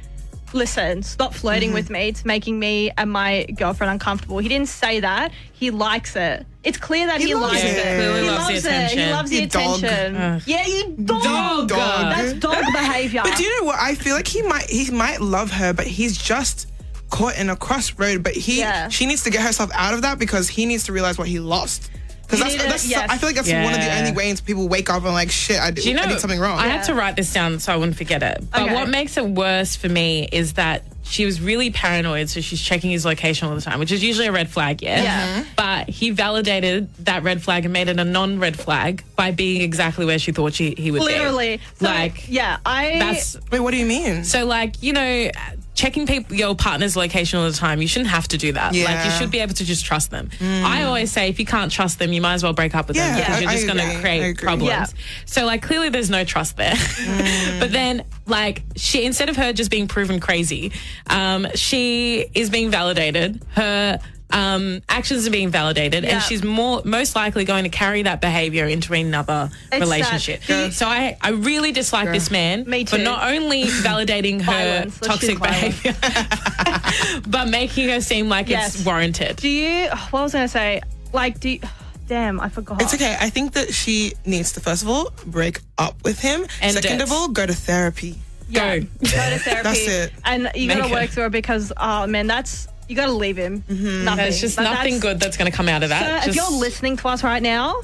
[0.54, 1.76] listen, stop flirting Mm-hmm.
[1.76, 2.08] with me.
[2.10, 4.40] It's making me and my girlfriend uncomfortable.
[4.40, 5.32] He didn't say that.
[5.54, 6.46] He likes it.
[6.64, 7.78] It's clear that he, He loves likes it.
[7.78, 8.02] it.
[8.02, 8.58] He loves the loves it.
[8.68, 9.00] attention.
[9.00, 9.80] He loves the You dog.
[9.84, 10.16] attention.
[10.16, 10.42] Ugh.
[10.46, 11.68] Yeah, you dog.
[11.68, 11.70] Dog.
[11.70, 13.22] That's dog behavior.
[13.24, 13.80] But do you know what?
[13.80, 16.68] I feel like he might he might love her, but he's just
[17.10, 18.24] caught in a crossroad.
[18.24, 18.90] But he Yeah.
[18.90, 21.40] she needs to get herself out of that because he needs to realize what he
[21.40, 21.90] lost.
[22.32, 23.10] Because that's, that's yes.
[23.10, 25.60] I feel like that's one of the only ways people wake up and like shit.
[25.60, 26.58] I Do you know, I did something wrong.
[26.58, 28.44] I had to write this down so I wouldn't forget it.
[28.52, 28.74] But Okay.
[28.74, 32.90] what makes it worse for me is that she was really paranoid, so she's checking
[32.92, 35.02] his location all the time, which is usually a red flag, yeah?
[35.04, 35.28] Yeah.
[35.42, 35.50] Mm-hmm.
[35.58, 39.62] But he validated that red flag and made it a non red flag by being
[39.62, 41.58] exactly where she thought she, he would Literally.
[41.58, 41.64] be.
[41.80, 42.98] So, like, yeah, I.
[43.00, 43.36] that's.
[43.52, 44.24] Wait, what do you mean?
[44.24, 45.32] So, like, you know,
[45.74, 48.74] checking people, your partner's location all the time, you shouldn't have to do that.
[48.76, 50.30] Like, you should be able to just trust them.
[50.42, 52.98] I always say if you can't trust them, you might as well break up with
[52.98, 54.70] them because I- you're just going to create problems.
[54.70, 54.86] Yeah.
[55.26, 56.76] So, like, clearly there's no trust there.
[57.60, 60.72] but then, like, she, instead of her just being proven crazy,
[61.08, 63.42] um, she is being validated.
[63.56, 64.00] Her.
[64.34, 66.16] Um, actions are being validated, Yeah.
[66.16, 69.82] and she's more most likely going to carry that behavior into another sad.
[69.82, 70.42] relationship.
[70.44, 72.98] He- So I, I really dislike this man Me too.
[72.98, 75.00] for not only validating her Violence.
[75.00, 75.96] Toxic behavior,
[77.28, 78.76] but making her seem like Yes.
[78.76, 79.38] it's warranted.
[79.38, 79.88] Do you.
[80.12, 80.82] What I was I going to say?
[81.14, 81.60] Like, do you.
[82.08, 82.82] Damn, I forgot.
[82.82, 83.16] It's okay.
[83.20, 86.46] I think that she needs to first of all break up with him.
[86.62, 87.04] End Second it.
[87.04, 88.16] of all, go to therapy.
[88.50, 88.86] Yeah, Go.
[88.86, 89.08] Go to
[89.40, 89.64] therapy.
[89.64, 90.14] That's it.
[90.26, 91.10] And you gotta work it.
[91.12, 92.68] through it because, oh, man, that's.
[92.92, 93.64] You got to leave him.
[93.70, 94.18] Nothing.
[94.18, 96.04] There's just But nothing that's- good that's going to come out of that.
[96.24, 97.76] Sir, if Just- you're listening to us right now,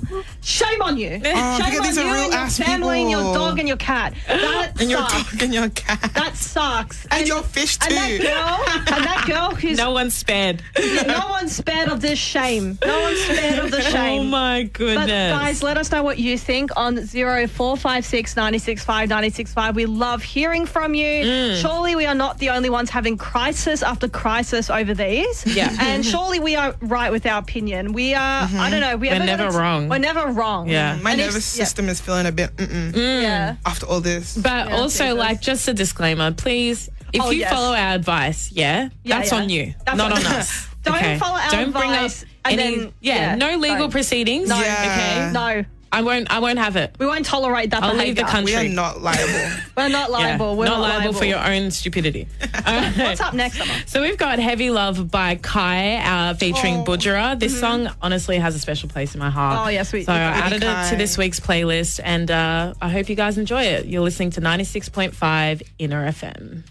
[0.42, 1.22] shame on you.
[1.26, 3.34] Oh, shame because on these you are real and your ass family and your people.
[3.36, 4.14] dog and your cat.
[4.28, 5.32] That And your sucks.
[5.32, 6.12] dog and your cat.
[6.14, 7.08] That sucks.
[7.10, 7.96] and your fish too.
[7.96, 10.62] And that girl, and that girl who's no one's spared.
[11.08, 12.78] No one's spared of this shame.
[12.86, 14.22] No one's spared of the shame.
[14.22, 15.06] Oh my goodness.
[15.06, 19.76] But guys, let us know what you think on 0456 965 965.
[19.76, 21.24] We love hearing from you.
[21.24, 21.62] Mm.
[21.62, 25.46] Surely we are not the only ones having crisis after crisis over these.
[25.56, 25.76] Yeah.
[25.80, 27.94] And surely we are right with our opinion.
[27.94, 28.60] We are, mm-hmm.
[28.60, 28.98] I don't know.
[28.98, 29.90] We We're never got wrong.
[29.90, 30.68] We're never wrong.
[30.68, 30.94] Yeah.
[30.96, 31.04] Mm-hmm.
[31.04, 31.64] My And nervous it's- yeah.
[31.66, 33.22] system is feeling a bit mm-mm mm.
[33.22, 33.56] Yeah.
[33.66, 34.36] after all this.
[34.38, 36.90] but Yeah, also, like, just a disclaimer, please.
[37.14, 37.54] If Oh, you yes.
[37.54, 39.38] follow our advice, yeah, Yeah, that's yeah.
[39.38, 40.68] on you, That's not on- on us.
[40.84, 41.18] Don't okay?
[41.18, 42.12] follow our Don't bring up
[42.46, 42.76] and any.
[42.78, 43.92] then- yeah, yeah, no legal don't.
[43.92, 44.50] proceedings.
[44.50, 44.60] No.
[44.60, 45.32] Okay.
[45.34, 45.64] No.
[45.92, 46.30] I won't.
[46.32, 46.96] I won't have it.
[47.00, 48.08] We won't tolerate that I'll behavior.
[48.08, 48.54] leave the country.
[48.56, 49.56] we are not liable.
[49.78, 50.58] We're not Yeah, liable.
[50.58, 52.28] We're not, not, liable, for your own stupidity.
[52.98, 53.74] What's up next, Amma?
[53.88, 56.84] So we've got Heavy Love by Kai uh, featuring Oh.
[56.84, 57.40] Budjerah.
[57.40, 59.66] This song honestly has a special place in my heart.
[59.66, 62.90] Oh, yes, we- So I Baby added it to this week's playlist and uh, I
[62.90, 63.86] hope you guys enjoy it.
[63.86, 66.64] You're listening to 96.5 Inner FM.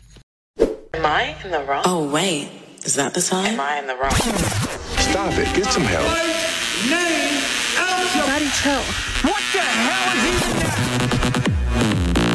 [0.94, 1.82] Am I in the wrong?
[1.86, 2.50] Oh, wait.
[2.84, 3.46] Is that the time?
[3.54, 4.10] Am I in the wrong?
[4.12, 5.54] Stop it.
[5.56, 6.06] Get some help.
[6.90, 7.42] Name
[8.20, 8.26] out.
[8.26, 8.82] Daddy, chill.
[9.30, 10.72] What the hell is even that?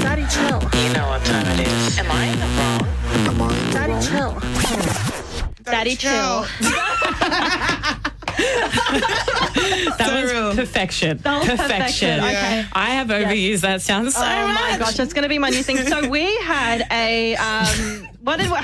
[0.04, 0.62] Daddy, chill.
[0.84, 2.00] You know what time it is.
[2.00, 2.92] Am I in the wrong?
[3.72, 4.34] Daddy, chill.
[5.64, 6.46] Daddy, chill.
[9.98, 10.56] That was real.
[10.56, 11.18] perfection.
[11.20, 11.68] That was perfection.
[11.68, 12.66] perfection, okay.
[12.74, 15.62] I have overused that sound so Oh my gosh, that's going to be my new
[15.62, 15.78] thing.
[15.78, 18.58] So we had a um, what did we?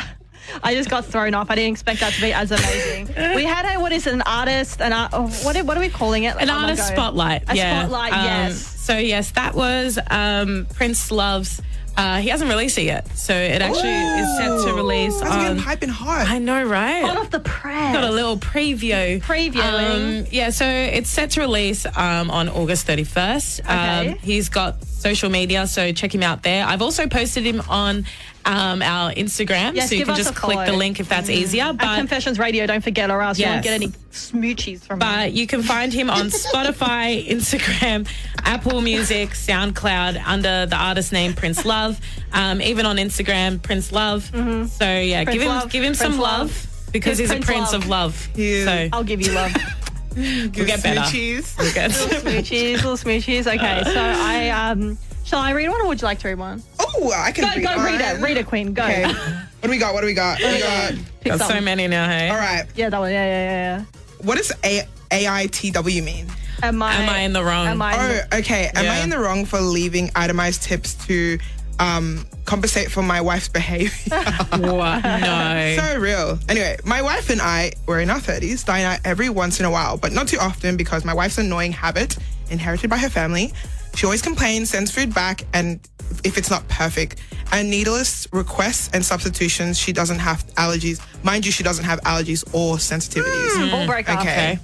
[0.63, 1.49] I just got thrown off.
[1.49, 3.07] I didn't expect that to be as amazing.
[3.35, 4.81] We had a what is it, an artist?
[4.81, 5.55] An art, oh, what?
[5.55, 6.35] are- What are we calling it?
[6.39, 7.43] An Oh my artist spotlight.
[7.49, 7.79] A yeah.
[7.81, 8.13] spotlight.
[8.13, 8.57] Um, yes.
[8.61, 11.61] So yes, that was um, Prince Love's.
[11.97, 15.57] Uh, he hasn't released it yet, so it actually is set to release That's getting
[15.57, 15.63] on.
[15.63, 16.27] hyping hard.
[16.27, 17.03] I know, right?
[17.03, 17.95] Hot off the press.
[17.95, 19.19] Got a little preview.
[19.19, 20.19] Previewing.
[20.21, 23.61] Um, yeah, so it's set to release um, on August 31st.
[23.61, 24.09] Okay.
[24.11, 26.63] Um, he's got social media, so check him out there.
[26.67, 28.05] I've also posted him on
[28.47, 31.09] um, our Instagram, Yes, so you give can us just a click the link if
[31.09, 31.63] that's easier.
[31.65, 35.05] At But Confessions Radio, don't forget, or else you won't get any smoochies from me.
[35.05, 38.07] but you can find him on Spotify, Instagram,
[38.45, 41.99] Apple Music, SoundCloud under the artist name Prince Love.
[42.33, 44.23] Um, even on Instagram, Prince Love.
[44.25, 45.23] So yeah, Mm-hmm.
[45.25, 46.89] Prince give him Love, give him some love, Love.
[46.93, 47.83] because Give he's Prince a prince love.
[47.83, 48.29] of love.
[48.35, 48.63] Yeah.
[48.65, 49.53] So I'll give you love.
[50.15, 51.09] we'll get better.
[51.11, 51.53] Cheese.
[51.59, 53.45] We'll get- smoochies, little smoochies.
[53.45, 56.63] Okay, so I um, shall I read one or would you like to read one?
[56.79, 58.73] Oh, I can Go, read go, read it, read it, Queen.
[58.73, 58.83] Go.
[58.83, 59.03] Okay.
[59.05, 59.93] What do we got?
[59.93, 60.39] What do we got?
[60.41, 60.93] What do we got?
[61.21, 62.29] Pick Got so many now, hey?
[62.29, 62.65] All right.
[62.75, 63.11] Yeah, that one.
[63.11, 63.85] Yeah, yeah, yeah.
[64.21, 66.27] What does A- AITW mean?
[66.63, 66.93] Am I?
[66.95, 67.67] Am I in the wrong?
[67.67, 67.93] Am I?
[67.93, 68.71] in Oh, okay.
[68.73, 71.37] Am I in the wrong for leaving itemized tips to
[71.79, 74.17] um, compensate for my wife's behavior?
[74.51, 75.03] What?
[75.03, 75.75] No.
[75.77, 76.39] so real.
[76.49, 79.71] Anyway, my wife and I, we're in our 30s, dine out every once in a
[79.71, 82.17] while, but not too often because my wife's annoying habit,
[82.49, 83.53] inherited by her family,
[83.97, 85.79] she always complains, sends food back, and
[86.23, 87.19] if it's not perfect,
[87.51, 91.01] and needless requests and substitutions, she doesn't have allergies.
[91.23, 93.71] Mind you, she doesn't have allergies or sensitivities.
[93.71, 93.87] Hmm.
[93.87, 94.11] Breaker.
[94.11, 94.21] Okay.
[94.21, 94.59] okay.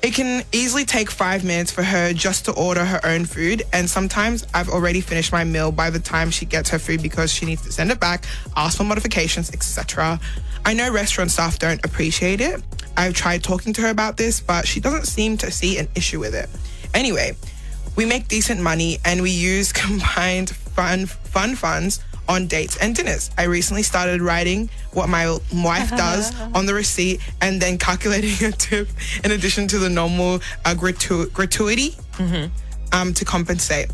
[0.00, 3.88] It can easily take five minutes for her just to order her own food, and
[3.88, 7.44] sometimes I've already finished my meal by the time she gets her food because she
[7.44, 8.24] needs to send it back,
[8.56, 10.18] ask for modifications, etc.
[10.64, 12.62] I know restaurant staff don't appreciate it.
[12.96, 16.18] I've tried talking to her about this, but she doesn't seem to see an issue
[16.18, 16.48] with it.
[16.94, 17.36] Anyway,
[17.96, 23.30] we make decent money and we use combined fun fun funds on dates and dinners.
[23.36, 28.52] I recently started writing what my wife does on the receipt and then calculating a
[28.52, 28.88] tip
[29.22, 31.96] in addition to the normal uh, gratu- gratuity
[32.92, 33.90] um, to compensate.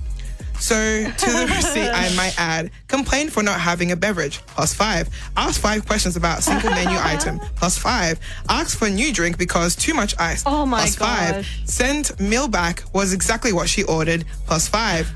[0.60, 0.74] So
[1.10, 5.08] to the receipt, I might add, complain for not having a beverage, plus five.
[5.36, 8.20] Ask five questions about single menu item, plus five.
[8.48, 11.34] Ask for a new drink because too much ice, Oh my plus five.
[11.36, 11.60] gosh.
[11.64, 15.10] Send meal back was exactly what she ordered, plus five.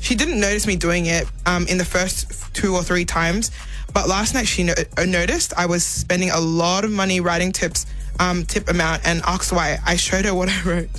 [0.00, 3.50] She didn't notice me doing it um, in the first two or three times,
[3.92, 7.50] but last night she no- uh, noticed I was spending a lot of money writing
[7.50, 7.86] tips,
[8.20, 9.78] um, tip amount, and asked why.
[9.84, 10.90] I showed her what I wrote.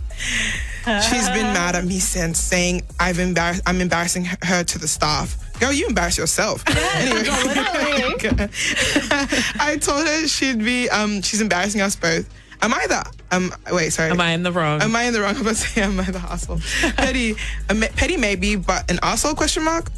[1.01, 3.61] She's been mad at me since, saying I've embarrassed.
[3.65, 5.37] I'm embarrassing her to the staff.
[5.59, 6.63] Girl, you embarrass yourself.
[6.95, 7.23] anyway,
[9.59, 10.89] I told her she'd be.
[10.89, 12.29] Um, she's embarrassing us both.
[12.61, 13.05] Am I the?
[13.31, 14.11] Um, wait, sorry.
[14.11, 14.81] Am I in the wrong?
[14.81, 15.35] Am I in the wrong?
[15.35, 16.59] I'm about to say, am I the asshole?
[16.95, 17.35] petty,
[17.69, 19.35] a petty maybe, but an asshole?
[19.35, 19.91] Question mark.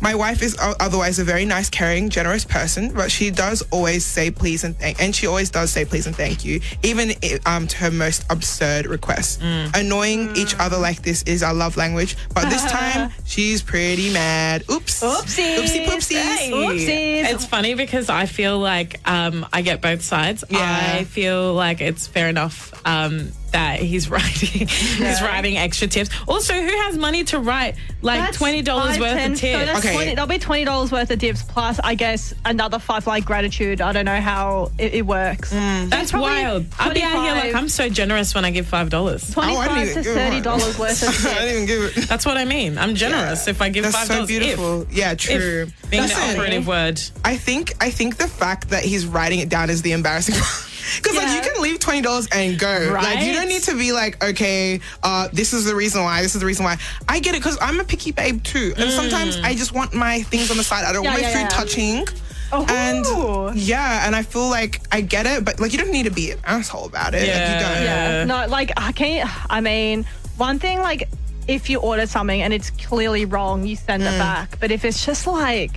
[0.00, 4.30] My wife is otherwise a very nice, caring, generous person, but she does always say
[4.30, 7.12] please and thank, and she always does say please and thank you, even
[7.46, 9.38] um, to her most absurd requests.
[9.74, 14.62] Annoying each other like this is our love language, but this time she's pretty mad.
[14.70, 15.02] Oops.
[15.02, 15.56] Oopsie.
[15.58, 16.36] Oopsie poopsies.
[16.36, 16.50] Hey.
[16.52, 17.32] Oopsies.
[17.34, 20.44] It's funny because I feel like um, I get both sides.
[20.48, 20.92] Yeah.
[20.98, 26.10] I feel like it's fair enough um, that he's writing he's writing extra tips.
[26.26, 29.64] Also, who has money to write like That's twenty dollars worth 10, of So tips?
[29.66, 29.94] that's Okay.
[29.94, 33.80] 20, that'll be twenty dollars worth of tips plus, I guess, another five like gratitude.
[33.80, 35.52] I don't know how it, it works.
[35.52, 35.88] Mm.
[35.90, 36.66] That's wild.
[36.78, 39.32] I'll be out here like I'm so generous when I give five dollars.
[39.36, 40.42] Oh, I Twenty-five didn't to even give thirty one.
[40.42, 41.22] dollars worth of I tips.
[41.40, 42.08] didn't even give it.
[42.08, 42.78] That's what I mean.
[42.78, 44.28] I'm generous if I give That's five so dollars.
[44.28, 44.86] beautiful.
[44.90, 45.66] yeah, true.
[45.68, 47.00] If, being Listen, the operative word.
[47.24, 50.67] I think I think the fact that he's writing it down is the embarrassing part.
[50.96, 52.90] Because like you can leave twenty dollars and go.
[52.92, 56.22] Like you don't need to be like, okay, uh, this is the reason why.
[56.22, 56.76] This is the reason why.
[57.08, 60.22] I get it because I'm a picky babe too, and sometimes I just want my
[60.22, 60.84] things on the side.
[60.84, 61.48] I don't Yeah, want my yeah, food yeah.
[61.48, 62.04] touching.
[62.50, 62.64] Oh.
[62.70, 66.10] And yeah, and I feel like I get it, but like you don't need to
[66.10, 67.18] be an asshole about it.
[67.18, 67.58] Like, Yeah.
[67.58, 67.84] you don't.
[67.84, 68.24] Yeah.
[68.24, 69.28] No, like I can't.
[69.50, 70.06] I mean,
[70.38, 71.08] one thing like
[71.46, 74.14] if you order something and it's clearly wrong, you send Mm.
[74.14, 74.58] it back.
[74.60, 75.72] But if it's just like,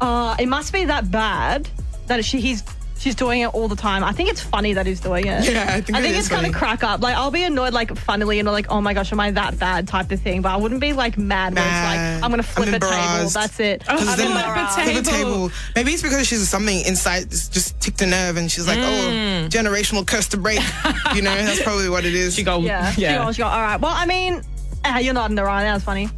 [0.00, 1.68] uh, it must be that bad
[2.06, 2.62] that she he's.
[2.98, 4.02] She's doing it all the time.
[4.02, 5.44] I think it's funny that he's doing it.
[5.48, 6.52] Yeah, I think I think is it's gonna funny.
[6.54, 7.00] crack up.
[7.00, 9.86] Like I'll be annoyed, like funnily, and like, oh my gosh, am I that bad
[9.86, 10.42] type of thing?
[10.42, 12.14] But I wouldn't be like mad, where it's Mad.
[12.16, 13.30] like I'm gonna flip I'm a table.
[13.30, 13.84] That's it.
[13.88, 14.92] Oh, I'm Because then flip a table.
[14.92, 15.50] flip a table.
[15.76, 19.44] Maybe it's because she's something inside just ticked a nerve, and she's like, Mm.
[19.44, 20.58] "Oh, generational curse to break."
[21.14, 22.34] you know, that's probably what it is.
[22.34, 22.92] She go, Yeah.
[22.98, 23.12] yeah.
[23.12, 23.80] She goes, she goes, all right.
[23.80, 24.42] Well, I mean,
[24.84, 25.62] uh, you're not in the wrong.
[25.62, 26.08] That was funny.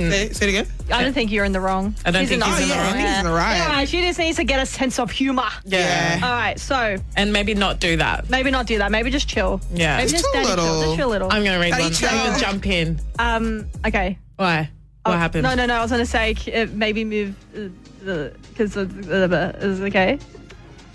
[0.00, 0.66] Say, say it again.
[0.92, 1.94] I don't think you're in the wrong.
[2.04, 2.98] I don't think Oh he's in the yeah, wrong.
[3.00, 3.56] he's in the right.
[3.56, 5.48] Yeah, she just needs to get a sense of humor.
[5.64, 6.20] Yeah.
[6.22, 8.28] All right, so And maybe not do that.
[8.30, 8.90] maybe not do that.
[8.92, 9.60] Maybe just chill.
[9.72, 9.96] Yeah.
[9.96, 10.82] Maybe Just just, chill a daddy chill.
[10.82, 11.28] Just chill a little.
[11.32, 11.92] I'm going to read Daddy one.
[11.92, 12.08] chill.
[12.10, 13.00] I'm going to jump in.
[13.18, 13.66] um.
[13.86, 14.18] Okay.
[14.36, 14.70] Why?
[15.02, 15.42] What Oh, happened?
[15.44, 15.74] No, no, no.
[15.76, 17.68] I was gonna say c- uh, maybe move uh,
[18.04, 19.54] the because the.
[19.60, 20.18] is okay.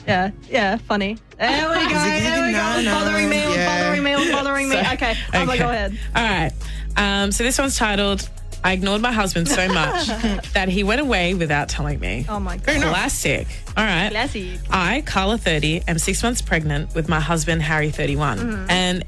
[0.06, 1.18] Yeah, yeah, funny.
[1.40, 1.90] There we go.
[1.94, 2.58] There we good?
[2.58, 2.82] go.
[2.82, 3.38] No, no, bothering me.
[3.38, 3.66] Yeah.
[3.84, 4.32] bothering me.
[4.34, 4.76] Bothering me.
[4.84, 5.16] So- Okay.
[5.32, 5.98] I'm gonna go ahead.
[6.14, 6.52] All right.
[6.98, 8.30] Um, so this one's titled
[8.64, 10.08] I ignored my husband so much
[10.54, 12.26] that he went away without telling me.
[12.30, 12.82] Oh my god.
[12.82, 13.48] Classic.
[13.76, 14.10] All right.
[14.12, 14.60] Classic.
[14.70, 18.70] I, Carla 30, am six months pregnant with my husband, Harry 31, Mm-hmm.
[18.70, 19.04] and,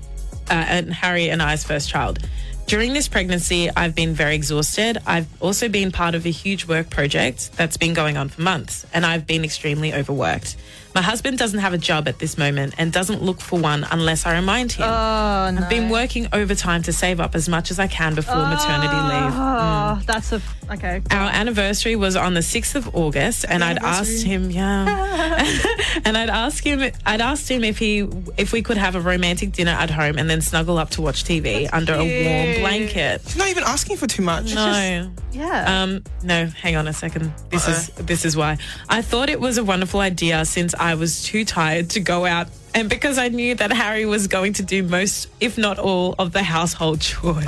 [0.50, 2.20] uh, and Harry and I's first child.
[2.66, 4.98] During this pregnancy, I've been very exhausted.
[5.06, 8.86] I've also been part of a huge work project that's been going on for months,
[8.94, 10.56] and I've been extremely overworked.
[10.96, 14.26] My husband doesn't have a job at this moment and doesn't look for one unless
[14.26, 14.86] I remind him.
[14.86, 15.62] Oh no.
[15.62, 19.34] I've been working overtime to save up as much as I can before maternity leave.
[19.36, 20.42] Oh, that's a
[20.72, 21.02] okay.
[21.12, 24.86] Our anniversary was on the 6th of August and I'd asked him, yeah.
[26.06, 29.52] and I'd asked him I'd asked him if he if we could have a romantic
[29.52, 32.60] dinner at home and then snuggle up to watch TV under a warm cute.
[32.60, 33.22] blanket.
[33.26, 34.54] She's not even asking for too much.
[34.54, 35.12] No.
[35.32, 35.84] Yeah.
[35.84, 37.34] Um, no, hang on a second.
[37.50, 38.58] This is this is why.
[38.90, 42.48] I thought it was a wonderful idea since I was too tired to go out
[42.76, 46.34] and because I knew that Harry was going to do most, if not all, of
[46.34, 47.46] the household chores.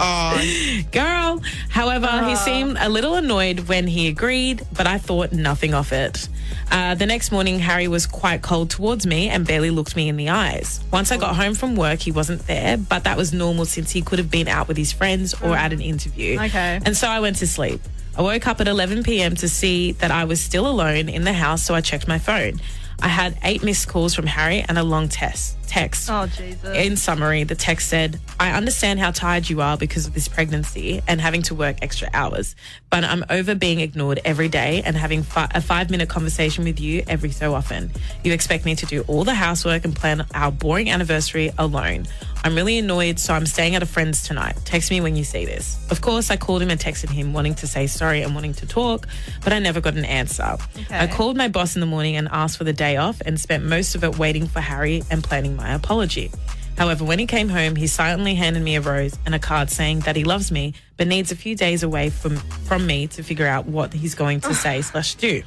[0.92, 1.42] Girl.
[1.70, 6.30] However, he seemed a little annoyed when he agreed, but I thought nothing of it.
[6.72, 10.16] Uh, the next morning, Harry was quite cold towards me and barely looked me in
[10.16, 10.80] the eyes.
[10.92, 14.02] Once I got home from work, he wasn't there, but that was normal since he
[14.02, 16.40] could have been out with his friends or at an interview.
[16.40, 16.80] Okay.
[16.86, 17.82] And so I went to sleep.
[18.18, 19.36] I woke up at 11 p.m.
[19.36, 22.62] to see that I was still alone in the house, so I checked my phone.
[23.02, 26.10] I had eight missed calls from Harry and a long test, text.
[26.10, 26.76] Oh, Jesus.
[26.76, 31.02] In summary, the text said, I understand how tired you are because of this pregnancy
[31.08, 32.56] and having to work extra hours,
[32.90, 36.80] but I'm over being ignored every day and having fi- a five minute conversation with
[36.80, 37.92] you every so often.
[38.24, 42.08] You expect me to do all the housework and plan our boring anniversary alone.
[42.44, 44.56] I'm really annoyed, so I'm staying at a friend's tonight.
[44.66, 45.84] Text me when you see this.
[45.90, 48.68] Of course, I called him and texted him, wanting to say sorry and wanting to
[48.68, 49.08] talk,
[49.44, 50.58] but I never got an answer.
[50.92, 53.64] I called my boss in the morning and asked for the day off and spent
[53.64, 56.32] most of it waiting for Harry and planning my apology.
[56.78, 60.02] However, when he came home, he silently handed me a rose and a card saying
[60.02, 63.48] that he loves me, but needs a few days away from, from me to figure
[63.48, 64.54] out what he's going to ah.
[64.54, 65.42] say slash do.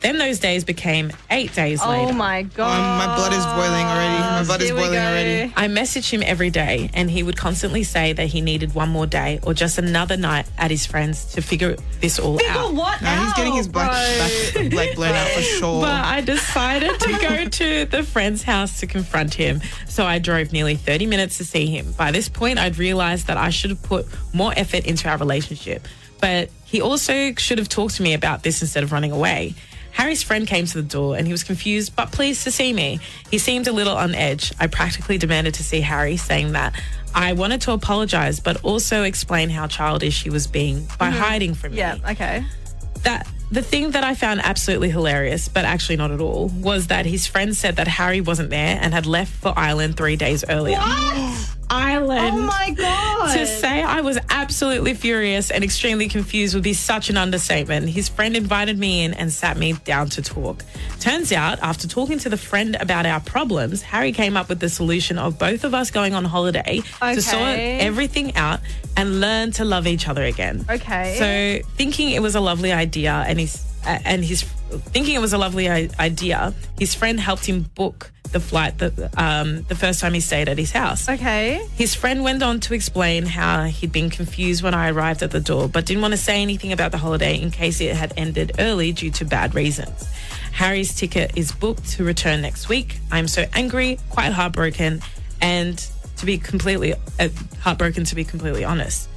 [0.00, 2.10] Then those days became eight days later.
[2.10, 2.70] Oh my god.
[3.02, 4.18] Um, my blood is boiling already.
[4.22, 5.52] My blood is boiling already.
[5.56, 9.06] I messaged him every day, and he would constantly say that he needed one more
[9.08, 12.74] day or just another night at his friends to figure this all Figure out.
[12.74, 14.68] what Nah, he's getting his out, black, bro?
[14.68, 15.80] black blown out for sure.
[15.82, 19.60] But I decided to go to the friend's house to confront him.
[19.88, 21.90] So I drove nearly 30 minutes to see him.
[21.98, 25.88] By this point, I'd realized that I should have put more effort into our relationship.
[26.20, 29.54] But he also should have talked to me about this instead of running away.
[29.92, 33.00] Harry's friend came to the door and he was confused but pleased to see me.
[33.30, 34.52] He seemed a little on edge.
[34.60, 36.80] I practically demanded to see Harry, saying that
[37.14, 41.18] I wanted to apologize but also explain how childish he was being by mm-hmm.
[41.18, 42.44] hiding from me Yeah, okay.
[43.02, 47.06] that the thing that I found absolutely hilarious, but actually not at all, was that
[47.06, 50.78] his friend said that Harry wasn't there and had left for Ireland three days earlier.
[51.70, 52.34] Ireland.
[52.34, 53.34] Oh my god.
[53.34, 57.88] To say I was absolutely furious and extremely confused would be such an understatement.
[57.88, 60.64] His friend invited me in and sat me down to talk.
[61.00, 64.68] Turns out, after talking to the friend about our problems, Harry came up with the
[64.68, 68.60] solution of both of us going on holiday to sort everything out
[68.96, 70.64] and learn to love each other again.
[70.68, 71.62] Okay.
[71.62, 73.46] So, thinking it was a lovely idea, and uh,
[73.88, 78.76] and he's thinking it was a lovely idea, his friend helped him book the flight
[78.76, 81.08] the um, the first time he stayed at his house.
[81.08, 81.66] okay.
[81.74, 85.40] His friend went on to explain how he'd been confused when I arrived at the
[85.40, 88.52] door, but didn't want to say anything about the holiday in case it had ended
[88.58, 90.06] early due to bad reasons.
[90.52, 92.98] Harry's ticket is booked to return next week.
[93.10, 95.00] I'm so angry, quite heartbroken,
[95.40, 95.78] and
[96.16, 97.28] to be completely uh,
[97.60, 99.08] heartbroken, to be completely honest.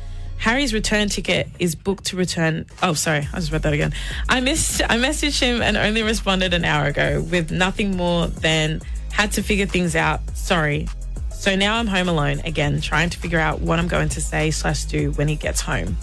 [0.42, 2.66] Harry's return ticket is booked to return.
[2.82, 3.94] Oh, sorry, I just read that again.
[4.28, 4.82] I missed.
[4.82, 8.82] I messaged him and only responded an hour ago with nothing more than
[9.12, 10.20] had to figure things out.
[10.36, 10.88] Sorry.
[11.30, 14.50] So now I'm home alone again, trying to figure out what I'm going to say
[14.50, 15.96] slash do when he gets home.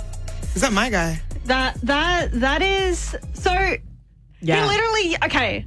[0.54, 1.20] Is that my guy?
[1.46, 3.52] That that that is so
[4.40, 4.62] Yeah.
[4.62, 5.66] He literally okay.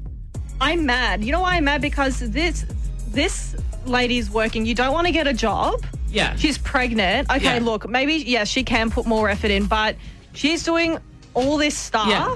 [0.61, 1.25] I'm mad.
[1.25, 1.81] You know why I'm mad?
[1.81, 2.65] Because this
[3.09, 3.53] this
[3.85, 4.65] lady's working.
[4.65, 5.83] You don't want to get a job.
[6.11, 6.35] Yeah.
[6.35, 7.29] She's pregnant.
[7.31, 7.63] Okay, Yeah.
[7.63, 9.95] look, maybe yes, she can put more effort in, but
[10.33, 10.97] she's doing
[11.33, 12.35] all this stuff Yeah.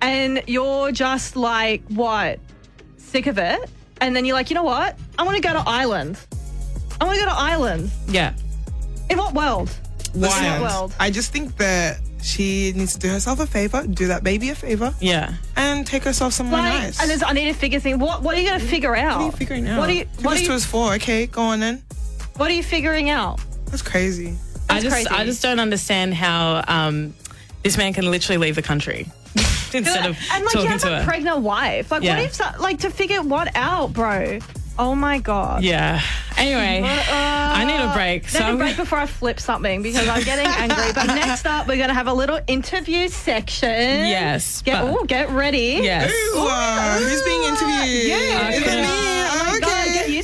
[0.00, 2.38] and you're just like, what?
[2.96, 3.68] Sick of it?
[4.00, 4.96] And then you're like, you know what?
[5.18, 6.18] I want to go to Ireland.
[7.00, 7.90] I want to go to Ireland.
[8.08, 8.32] yeah.
[9.10, 9.70] In what world?
[10.14, 10.62] Listen, Wild.
[10.62, 10.94] world.
[10.98, 14.54] I just think that she needs to do herself a favor, do that baby a
[14.54, 15.34] favor, Yeah.
[15.56, 17.00] and take herself somewhere Like, nice.
[17.00, 17.98] and there's, I need to figure things.
[17.98, 19.16] What What are you going to figure out?
[19.18, 19.78] what are you figuring out?
[19.78, 20.94] What are you Two What plus are two you, is four.
[20.94, 21.82] Okay, go on then.
[22.36, 23.40] What are you figuring out?
[23.66, 24.36] That's crazy.
[24.68, 25.08] I just crazy.
[25.10, 27.14] I just don't understand how um,
[27.62, 29.06] this man can literally leave the country
[29.72, 31.04] instead of and like you have to a her.
[31.04, 31.90] pregnant wife.
[31.90, 32.16] Like Yeah.
[32.16, 34.38] what if like to figure what out, bro?
[34.78, 35.62] Oh my god.
[35.64, 36.02] yeah.
[36.36, 38.28] Anyway, I need a break.
[38.28, 40.92] So Let me I'm break before I flip something because I'm getting angry.
[40.94, 43.70] But next up, we're gonna have a little interview section.
[43.70, 45.78] Yes, Get but- oh, get ready.
[45.82, 46.10] yes.
[46.34, 48.08] Ooh, uh, who's being interviewed?
[48.08, 48.48] Yeah.
[48.50, 48.82] Is it Okay.
[48.82, 49.15] me?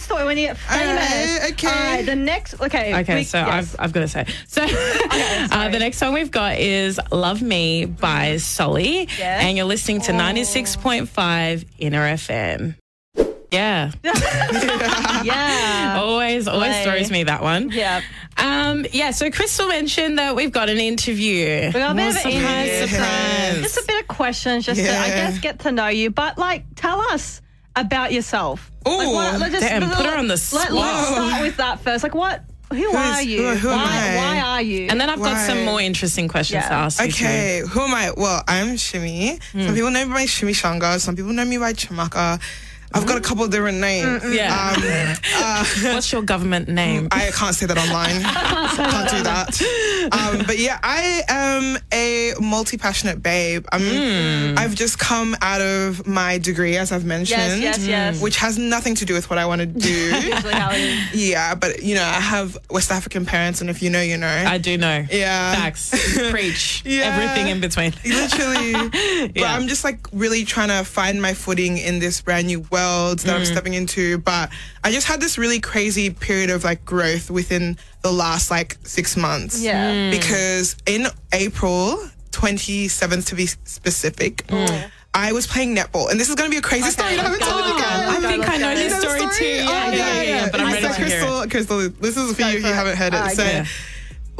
[0.09, 1.37] My God, get used to it when you get famous.
[1.39, 1.67] Alright, okay.
[1.69, 2.61] All right, the next.
[2.61, 3.01] Okay.
[3.01, 3.49] Okay, we- so yes.
[3.75, 4.27] I've, I've got to say.
[4.47, 4.63] So
[5.51, 9.09] uh, the next song we've got is Love Me by Solly.
[9.19, 9.45] Yes.
[9.45, 12.77] And you're listening to 96.5 Inner FM.
[13.51, 13.91] Yeah.
[15.25, 16.01] yeah.
[16.03, 16.85] always, always Slay.
[16.85, 17.71] throws me that one.
[17.71, 18.01] Yeah.
[18.39, 21.67] Um, yeah, so Crystal mentioned that we've got an interview.
[21.67, 22.87] We got a bit More of an surprise, interview.
[22.97, 23.61] surprise.
[23.61, 26.11] Just a bit of questions, just to, I guess, get to know you.
[26.11, 27.42] But like, tell us
[27.77, 28.71] about yourself.
[28.85, 30.71] like, Ooh, let's damn, put her on the spot.
[30.73, 30.85] Let, spot.
[30.95, 32.03] us start with that first.
[32.03, 32.43] Like, what?
[32.73, 33.43] Who are you?
[33.51, 33.85] who- who am why?
[33.85, 34.17] I?
[34.17, 34.87] Why are you?
[34.89, 36.69] And then I've got some more interesting questions Yeah.
[36.71, 37.09] to ask you.
[37.09, 38.13] Okay, who am I?
[38.17, 39.43] Well, I'm Chimmy.
[39.53, 39.67] Hmm.
[39.67, 40.99] Some people know me by Chimmy Changa.
[40.99, 42.41] Some people know me by Chamaka.
[42.95, 44.23] I've got a couple of different names.
[44.35, 44.75] Yeah.
[44.77, 47.09] Um, What's your government name?
[47.11, 48.21] I can't say that online.
[48.91, 50.09] can't do that.
[50.13, 53.67] Um, but yeah, I am a multi-passionate babe.
[53.73, 54.59] I'm, Hmm.
[54.59, 57.87] I've just come out of my degree, as I've mentioned, yes, yes.
[57.87, 58.21] yes.
[58.23, 59.89] which has nothing to do with what I want to do.
[59.91, 61.29] Usually how it is.
[61.31, 64.27] yeah, but you know, I have West African parents, and if you know, you know.
[64.29, 65.05] I do know.
[65.11, 65.55] yeah.
[65.55, 65.91] Facts.
[66.31, 66.83] Preach.
[66.85, 67.03] Yeah.
[67.17, 67.93] Everything in between.
[68.05, 68.73] Literally.
[69.29, 69.53] But Yeah.
[69.55, 72.82] I'm just like really trying to find my footing in this brand new world
[73.15, 73.35] that Mm.
[73.35, 74.19] I'm stepping into.
[74.19, 74.51] But
[74.85, 79.17] I just had this really crazy period of like growth within the last like six
[79.17, 79.61] months.
[79.61, 79.91] Yeah.
[79.93, 80.11] Mm.
[80.11, 81.99] Because in April
[82.33, 84.45] 27th to be specific,
[85.15, 86.11] I was playing netball.
[86.11, 88.09] And this is going to be a crazy story that I haven't told you guys.
[88.09, 89.35] I think I know this the story, story?
[89.37, 89.45] too.
[89.45, 91.51] Yeah, Oh, yeah, yeah, yeah, But I'm So ready to hear Crystal, it.
[91.51, 93.17] Crystal, this is for you if you haven't heard it.
[93.17, 93.67] Alright, so, Yeah.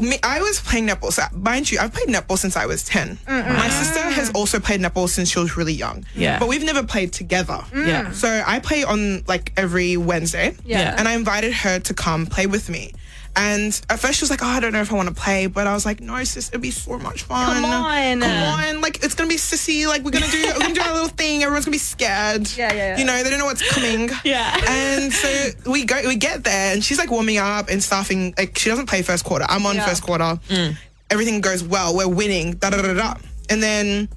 [0.01, 1.13] Me, I was playing netball.
[1.13, 3.19] So, mind you, I've played netball since I was 10.
[3.27, 4.35] My sister has mm.
[4.35, 6.05] also played netball since she was really young.
[6.15, 6.39] Yeah.
[6.39, 7.65] But we've never played together.
[7.71, 7.87] Mm.
[7.87, 8.13] Yeah.
[8.13, 10.57] So, I play on like every Wednesday.
[10.65, 10.95] Yeah.
[10.99, 12.93] And I invited her to come play with me.
[13.35, 15.47] And at first she was like, oh, I don't know if I want to play.
[15.47, 17.55] But I was like, no, sis, it'd be so much fun.
[17.55, 18.21] Come on.
[18.21, 18.81] Come on.
[18.83, 19.87] Like, it's going to be sissy.
[19.87, 21.43] Like, we're going to do, we're going to do our little thing.
[21.43, 22.47] Everyone's going to be scared.
[22.57, 22.99] Yeah, yeah, yeah.
[22.99, 24.11] You know, they don't know what's coming.
[24.25, 24.55] Yeah.
[24.69, 28.35] And so we go, we get there, and she's like warming up and stuffing.
[28.37, 29.47] Like she doesn't play first quarter.
[29.49, 29.87] I'm on Yeah.
[29.87, 30.39] first quarter.
[30.49, 30.77] Mm.
[31.11, 31.97] Everything goes well.
[31.97, 32.53] We're winning.
[32.57, 33.15] Da da da da.
[33.49, 34.09] And then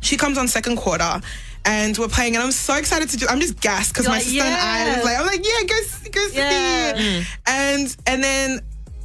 [0.00, 1.20] she comes on second quarter.
[1.66, 3.16] And we're playing, and I'm so excited to.
[3.18, 5.66] Just, I'm just gassed because my like, sister and I was like, I'm like, yeah,
[5.66, 6.96] go, go Yeah.
[6.96, 7.26] see.
[7.46, 8.60] And and then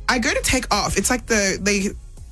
[0.07, 0.97] I go to take off.
[0.97, 1.89] It's like the they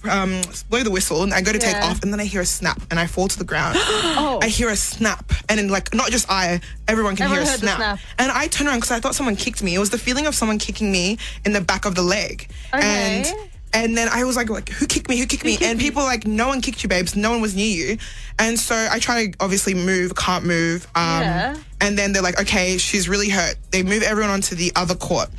[0.10, 2.46] um, blow the whistle, and I go to take off, and then I hear a
[2.46, 3.78] snap, and I fall to the ground.
[4.22, 4.40] Oh.
[4.42, 7.58] I hear a snap, and then like not just I, everyone can Everyone hear a
[7.58, 7.78] snap.
[7.78, 8.00] snap.
[8.20, 9.74] And I turn around because I thought someone kicked me.
[9.76, 12.50] It was the feeling of someone kicking me in the back of the leg.
[12.74, 13.24] Okay.
[13.26, 15.18] And and then I was like, like, who kicked me?
[15.20, 15.58] Who kicked me?
[15.62, 17.16] and people like, no one kicked you, babes.
[17.16, 17.98] No one was near you.
[18.38, 20.86] And so I try to obviously move, can't move.
[20.96, 21.58] Um, Yeah.
[21.82, 23.56] And then they're like, okay, she's really hurt.
[23.72, 25.30] They move everyone onto the other court.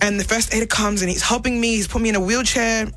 [0.00, 1.76] And the first aider comes and he's helping me.
[1.76, 2.88] He's put me in a wheelchair,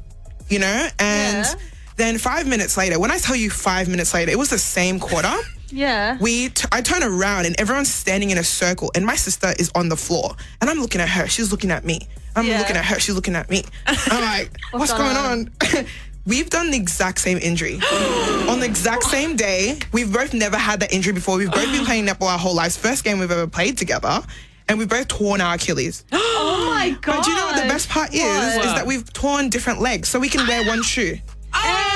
[0.50, 0.88] you know?
[1.00, 1.54] And Yeah.
[1.96, 5.00] then five minutes later, when I tell you five minutes later, it was the same
[5.00, 5.34] quarter
[5.70, 6.18] Yeah.
[6.20, 9.72] we t- I turn around and everyone's standing in a circle and my sister is
[9.76, 12.60] on the floor and I'm looking at her she's looking at me I'm Yeah.
[12.60, 15.86] looking at her she's looking at me I'm like what's, going going on,
[16.26, 17.76] We've done the exact same injury
[18.50, 19.80] on the exact same day.
[19.94, 21.38] We've both never had that injury before.
[21.38, 22.76] We've both been playing netball our whole lives.
[22.76, 24.20] First game we've ever played together,
[24.68, 26.04] and we've both torn our Achilles.
[26.12, 27.16] oh my god.
[27.16, 28.22] But do you know what the best part is?
[28.24, 28.66] What?
[28.66, 31.14] Is that we've torn different legs, so we can wear one shoe.
[31.14, 31.22] Hey!
[31.54, 31.87] Oh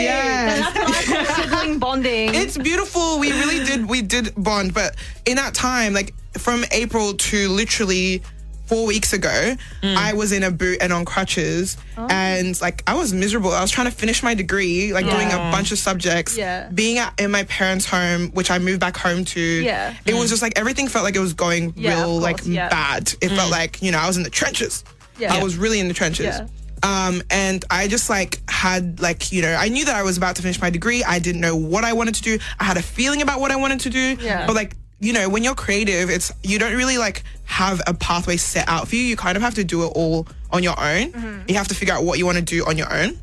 [0.00, 0.72] Yes.
[0.74, 2.34] That's what I call sibling bonding.
[2.34, 3.18] It's beautiful.
[3.18, 3.88] We really did.
[3.88, 8.22] We did bond, but in that time, like from April to literally
[8.66, 9.96] four weeks ago, Mm.
[9.96, 12.06] I was in a boot and on crutches, Oh.
[12.08, 13.52] and like I was miserable.
[13.52, 16.38] I was trying to finish my degree, like doing a bunch of subjects.
[16.38, 16.68] Yeah.
[16.72, 19.40] Being at, in my parents' home, which I moved back home to.
[19.40, 19.94] Yeah.
[20.06, 22.68] It was just like everything felt like it was going Yeah, real, like yeah.
[22.68, 23.12] bad.
[23.20, 24.84] It felt like you know I was in the trenches.
[25.18, 25.34] Yeah.
[25.34, 26.40] I was really in the trenches.
[26.82, 30.36] Um, and I just like had like you know I knew that I was about
[30.36, 31.04] to finish my degree.
[31.04, 32.38] I didn't know what I wanted to do.
[32.58, 34.16] I had a feeling about what I wanted to do.
[34.20, 34.46] Yeah.
[34.46, 38.36] But like you know when you're creative, it's you don't really like have a pathway
[38.36, 39.02] set out for you.
[39.02, 41.12] You kind of have to do it all on your own.
[41.12, 41.42] Mm-hmm.
[41.48, 43.18] You have to figure out what you want to do on your own.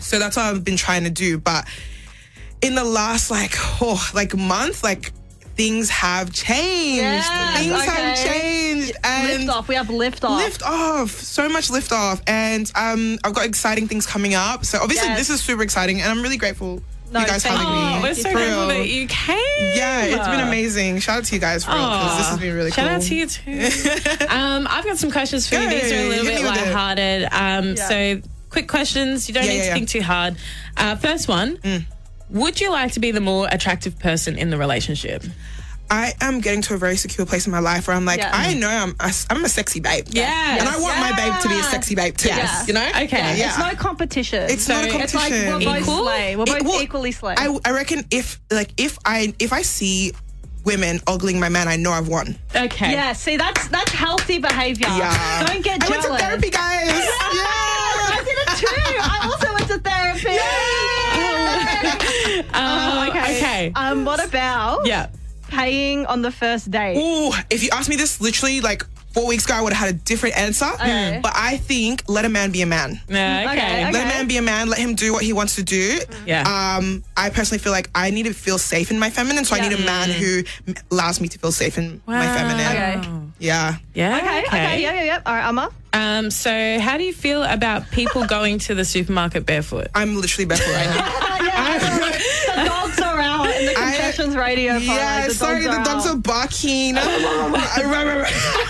[0.00, 1.38] So that's what I've been trying to do.
[1.38, 1.66] But
[2.62, 5.12] in the last like oh like month like
[5.60, 6.96] things have changed.
[6.96, 9.68] Yes, things have changed and lift off.
[9.68, 10.38] We have lift off.
[10.42, 14.78] lift off so much lift off and um i've got exciting things coming up so
[14.80, 15.18] obviously Yes.
[15.18, 16.82] this is super exciting and i'm really grateful
[17.12, 17.84] No, you guys thank having you.
[17.84, 18.68] me Oh, we're so For grateful real.
[18.68, 19.76] that you came.
[19.76, 22.54] yeah it's been amazing shout out to you guys for real because this has been
[22.54, 22.84] really cool.
[22.84, 24.26] Shout cool out to you too.
[24.28, 25.68] um, I've got some questions for you.
[25.68, 27.28] These are a little hit bit me with lighthearted.
[27.32, 27.88] Um, Yeah.
[27.88, 29.28] So, quick questions.
[29.28, 29.74] You don't Yeah, need yeah, to yeah.
[29.74, 30.36] think too hard.
[30.76, 31.58] Uh, first one
[32.30, 35.22] Would you like to be the more attractive person in the relationship?
[35.92, 38.30] i am getting to a very secure place in my life where i'm like Yeah.
[38.32, 40.60] i know i'm a, I'm a sexy babe Yes.
[40.60, 42.68] and i want my babe to be a sexy babe too Yes.
[42.68, 43.36] you know Okay.
[43.36, 44.44] yeah It's no competition.
[44.48, 45.48] It's not a It's like competition.
[45.58, 46.04] we're both Equal?
[46.04, 46.36] slay.
[46.36, 47.34] We're both It- well, equally slay.
[47.36, 50.12] I, I reckon if like if i if i see
[50.64, 52.92] women ogling my man i know i've won Okay.
[52.92, 54.86] yeah, see, that's that's healthy behavior.
[54.86, 56.06] yeah Don't get jealous.
[56.06, 57.58] i went to therapy guys yeah
[58.14, 58.94] I did it too.
[59.14, 60.38] I also went to therapy.
[62.52, 63.36] Um, okay.
[63.36, 63.72] okay.
[63.74, 65.08] Um, what about Yeah.
[65.48, 66.96] paying on the first date?
[66.96, 69.94] Ooh, if you asked me this literally like four weeks ago, I would have had
[69.96, 70.66] a different answer.
[70.66, 71.18] Okay.
[71.22, 73.00] But I think let a man be a man.
[73.08, 73.52] Yeah, okay.
[73.84, 74.68] Okay, Let a man be a man.
[74.68, 75.98] Let him do what he wants to do.
[76.26, 76.42] Yeah.
[76.42, 79.68] Um, I personally feel like I need to feel safe in my feminine, so I
[79.68, 80.42] need a man who
[80.92, 82.66] allows me to feel safe in my feminine.
[82.66, 83.20] Okay.
[83.40, 83.76] Yeah.
[83.94, 84.18] Yeah.
[84.18, 85.22] Okay, okay, yeah, yeah, yeah.
[85.26, 85.70] All right, Amma.
[85.92, 89.88] Um, so, how do you feel about people going to the supermarket barefoot?
[89.94, 91.26] I'm literally barefoot right now.
[92.09, 92.09] the
[92.66, 94.72] dogs are out in the I- confessions radio.
[94.74, 96.14] part, Yeah, the sorry, dogs the dogs out.
[96.16, 96.94] are barking.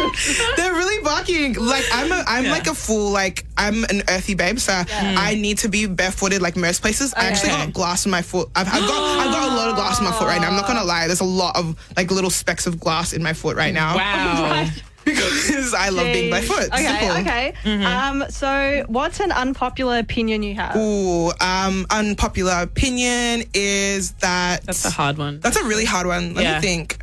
[0.56, 1.54] They're really barking.
[1.54, 3.10] Like I'm, a, I'm like a fool.
[3.10, 7.12] Like I'm an earthy babe, so I need to be barefooted like most places.
[7.14, 8.48] I actually got glass in my foot.
[8.56, 10.48] I've, I've got, I've got a lot of glass in my foot right now.
[10.48, 11.06] I'm not gonna lie.
[11.06, 13.96] There's a lot of like little specks of glass in my foot right now.
[13.96, 14.68] Wow.
[15.04, 16.68] Because I love being barefoot.
[16.72, 17.16] Okay, Simple.
[17.18, 17.84] okay.
[17.84, 20.76] Um, so what's an unpopular opinion you have?
[20.76, 25.40] Ooh, um, unpopular opinion is that That's a hard one.
[25.40, 26.34] That's a really hard one.
[26.34, 26.54] Let Yeah.
[26.56, 26.98] me think.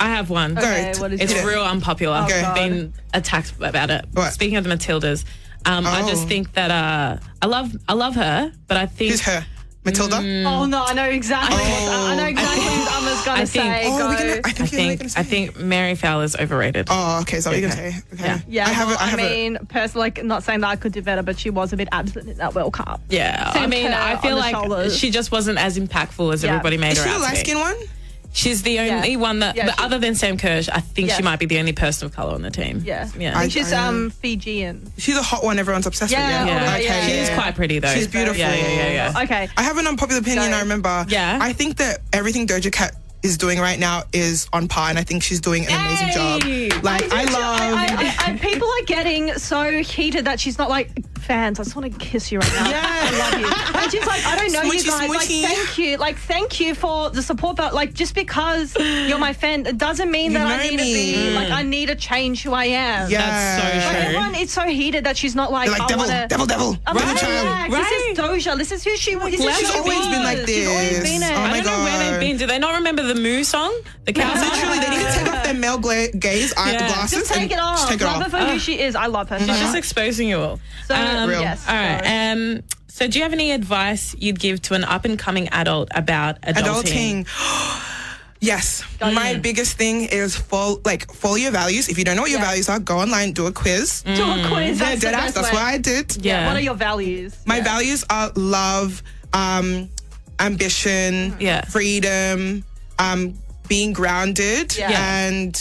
[0.00, 0.56] I have one.
[0.58, 1.00] Okay, Go.
[1.00, 1.44] what is It's it?
[1.44, 2.18] real unpopular.
[2.24, 2.40] Okay.
[2.42, 4.04] I've been attacked about it.
[4.12, 4.32] What?
[4.32, 5.24] Speaking of the Matildas,
[5.66, 6.28] um, I just Oh.
[6.28, 9.44] think that uh, I love I love her, but I think Who's her?
[9.88, 10.16] Matilda?
[10.16, 10.46] Mm.
[10.46, 11.56] Oh no, I know exactly.
[11.56, 12.26] what, I know oh.
[12.26, 13.82] exactly what Amma's gonna I think- say.
[13.86, 14.08] Oh, Go.
[14.08, 15.20] gonna, I think, I think gonna say.
[15.20, 16.88] I think Mary Fowler's overrated.
[16.90, 17.40] Oh, okay.
[17.40, 17.96] So what you're gonna say?
[18.14, 18.24] Okay.
[18.24, 18.38] Yeah.
[18.48, 18.88] yeah, I have.
[18.88, 21.22] well, a, I have I mean, personally, like, not saying that I could do better,
[21.22, 23.00] but she was a bit absent in that World Cup.
[23.08, 24.96] Yeah, I mean, I feel like shoulders.
[24.96, 26.50] she just wasn't as impactful as Yeah.
[26.50, 26.80] everybody a.
[26.80, 27.76] made Is her she out a to light skin one?
[28.38, 29.16] She's the only Yeah.
[29.18, 31.16] one that, Yeah, but she- other than Sam Kersh, I think Yeah.
[31.16, 32.82] she might be the only person of color on the team.
[32.86, 33.36] Yeah, yeah.
[33.36, 34.92] I think she's I- um Fijian.
[34.96, 35.58] She's a hot one.
[35.58, 36.52] Everyone's obsessed Yeah, with.
[36.52, 36.74] yeah.
[36.74, 37.34] Okay, yeah, is yeah.
[37.34, 37.92] quite pretty though.
[37.92, 38.38] She's beautiful.
[38.38, 39.22] Yeah, yeah, yeah, yeah.
[39.24, 40.50] Okay, I have an unpopular opinion.
[40.50, 40.56] Go.
[40.56, 41.04] I remember.
[41.08, 41.38] Yeah.
[41.42, 45.02] I think that everything Doja Cat is doing right now is on par, and I
[45.02, 46.68] think she's doing an amazing Hey!
[46.68, 46.84] job.
[46.84, 47.32] Like I, do too.
[47.34, 47.60] love.
[47.60, 51.60] I, I, I, I, people are getting so heated that she's not like fans.
[51.60, 52.68] I just want to kiss you right now.
[52.70, 52.84] Yeah.
[52.84, 53.80] I love you.
[53.80, 55.08] And she's like, I don't know you Smoochy, guys.
[55.10, 55.96] Like, thank you.
[55.96, 57.56] Like, thank you for the support.
[57.56, 60.78] But like, just because you're my fan, it doesn't mean You that I know need
[60.78, 61.12] to me.
[61.14, 63.10] be like I need to change who I am.
[63.10, 63.18] yeah.
[63.20, 64.00] That's so Like, true.
[64.06, 66.76] everyone is so heated that she's not like, They're like I devil, wanna, devil, devil,
[66.86, 67.44] I'm devil like, child.
[67.70, 67.88] relax.
[67.90, 68.58] This is Doja.
[68.58, 69.30] This is who she was.
[69.30, 70.38] This is She's who she always been was.
[70.38, 71.02] like She's always this.
[71.10, 71.32] been it.
[71.32, 72.12] Oh I my don't know where God.
[72.12, 72.36] they've been.
[72.36, 73.74] Do they not remember the Moo song?
[74.04, 74.50] The cow song?
[74.50, 76.86] Literally, they need to take off their male gla- gaze eye Yeah.
[76.88, 77.18] glasses.
[77.20, 77.76] Just take and it off.
[77.78, 78.24] Just take it love off.
[78.24, 78.58] her for who uh-huh.
[78.58, 78.94] she is.
[78.96, 79.38] I love her.
[79.38, 80.60] She's just exposing you all.
[80.86, 81.40] So, um, Um, Real.
[81.40, 81.64] yes.
[81.68, 82.02] All right.
[82.04, 85.48] so- Um, so, do you have any advice you'd give to an up and coming
[85.50, 87.24] adult about adulting?
[87.24, 87.84] adulting.
[88.40, 89.38] Yes, Got my you.
[89.38, 91.88] biggest thing is follow like follow your values.
[91.88, 92.44] If you don't know what your Yeah.
[92.46, 94.02] values are, go online, do a quiz.
[94.02, 94.78] Do a quiz.
[94.78, 96.16] Yeah, That's the best That's what I did.
[96.24, 96.46] Yeah.
[96.46, 97.34] What are your values?
[97.46, 97.64] My Yeah.
[97.64, 99.02] values are love,
[99.32, 99.88] um,
[100.38, 101.62] ambition, Yeah.
[101.64, 102.62] freedom,
[103.00, 103.34] um,
[103.66, 104.90] being grounded, Yeah.
[104.92, 105.60] and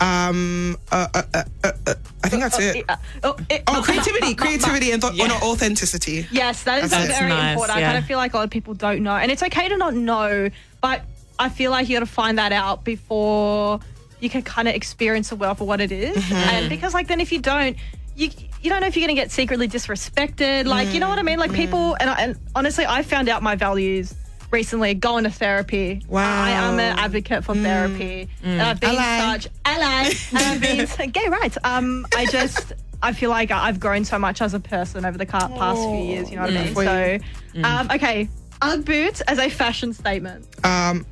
[0.00, 1.94] um, uh, uh, uh, uh, uh,
[2.24, 2.84] I think that's it.
[2.88, 5.24] Uh, oh, it- Oh, creativity, creativity, and th- Yeah.
[5.24, 6.26] oh, no, authenticity.
[6.30, 7.78] Yes, that is That's very nice, important.
[7.78, 9.76] I kind of feel like a lot of people don't know, and it's okay to
[9.76, 11.02] not know, but
[11.38, 13.80] I feel like you got to find that out before
[14.20, 16.16] you can kind of experience the world for what it is.
[16.16, 16.34] Mm-hmm.
[16.34, 17.76] And because, like, then if you don't,
[18.16, 18.30] you
[18.60, 20.66] you don't know if you're going to get secretly disrespected.
[20.66, 21.38] Like, you know what I mean?
[21.38, 22.00] Like, people, Mm-hmm.
[22.00, 24.12] and, I, and honestly, I found out my values
[24.50, 26.02] recently going to therapy.
[26.08, 26.44] Wow.
[26.44, 29.38] I am an advocate for therapy, and I've been Ally.
[29.38, 30.60] such ally, and I've
[30.96, 31.58] been gay rights.
[31.64, 32.72] Um, I just.
[33.00, 36.30] I feel like I've grown so much as a person over the past few years.
[36.30, 36.74] You know what I mean?
[36.74, 37.18] So,
[37.54, 37.64] you.
[37.64, 38.28] um, okay,
[38.60, 40.44] UGG boots as a fashion statement.
[40.64, 41.06] Um,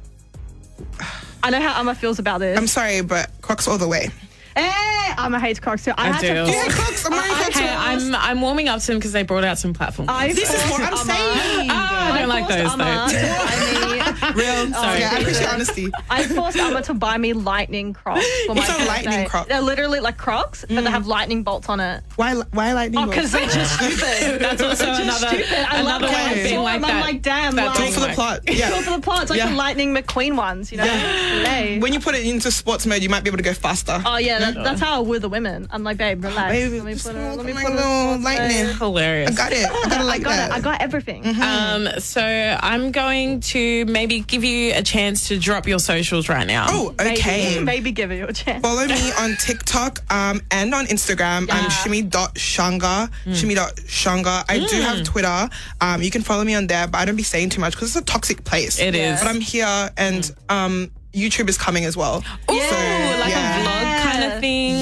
[1.44, 2.58] I know how Emma feels about this.
[2.58, 4.08] I'm sorry, but Crocs all the way.
[4.56, 5.92] Eh, Emma hates Crocs too.
[5.96, 6.28] I, I had do.
[6.28, 6.50] to.
[6.50, 7.04] Yeah, Crocs.
[7.04, 7.58] I'm wearing I- I Crocs.
[7.58, 10.10] Hey, forced- I'm I'm warming up to them because they brought out some platforms.
[10.12, 11.68] I This is what I'm saying.
[11.70, 13.12] Ah, I don't like those Emma though.
[13.12, 14.72] to buy me- Real.
[14.72, 15.00] Sorry.
[15.00, 15.90] Yeah, I appreciate honesty.
[16.10, 18.24] I forced Emma to buy me lightning Crocs.
[18.46, 18.86] For my It's a birthday.
[18.88, 19.48] lightning Croc.
[19.48, 22.02] They're literally like Crocs, but they have lightning bolts on it.
[22.16, 22.34] Why?
[22.52, 23.02] Why lightning?
[23.02, 24.40] Oh, because they're just stupid.
[24.40, 25.66] That's also Just another stupid.
[25.68, 26.10] I love another it.
[26.10, 26.94] way I of being saw like them, that.
[26.94, 28.40] I'm like, damn, That's like, Talk for the plot.
[28.48, 28.70] Yeah.
[28.70, 29.22] Go for the plot.
[29.22, 29.50] It's like Yeah.
[29.50, 30.84] the Lightning McQueen ones, you know?
[30.86, 31.78] Slay.
[31.80, 34.00] When you put it into sports mode, you might be able to go faster.
[34.04, 35.66] Oh yeah, that, that's how I woo the women.
[35.70, 36.52] I'm like, babe, relax.
[36.52, 37.36] Baby, let me put it.
[37.36, 38.20] Let me put it.
[38.22, 38.74] lightning.
[38.76, 39.30] Hilarious.
[39.30, 39.66] I got it.
[39.66, 40.50] I got it like I got that.
[40.50, 40.54] it.
[40.54, 41.26] I got everything.
[41.42, 46.46] Um, so I'm going to maybe give you a chance to drop your socials right
[46.46, 46.66] now.
[46.70, 47.60] oh, okay.
[47.62, 48.62] maybe give it a chance.
[48.62, 51.48] Follow me on TikTok um, and on Instagram.
[51.50, 53.10] I'm Chimmy.Changa.
[53.26, 54.44] Chimmy.Changa.
[54.48, 55.48] I do have Twitter.
[55.80, 57.88] Um, you can follow me on there, but I don't be saying too much because
[57.94, 58.78] it's a toxic place.
[58.78, 59.20] It is.
[59.20, 62.22] But I'm here and um, YouTube is coming as well.
[62.50, 62.60] Ooh, Yeah.
[62.70, 62.70] like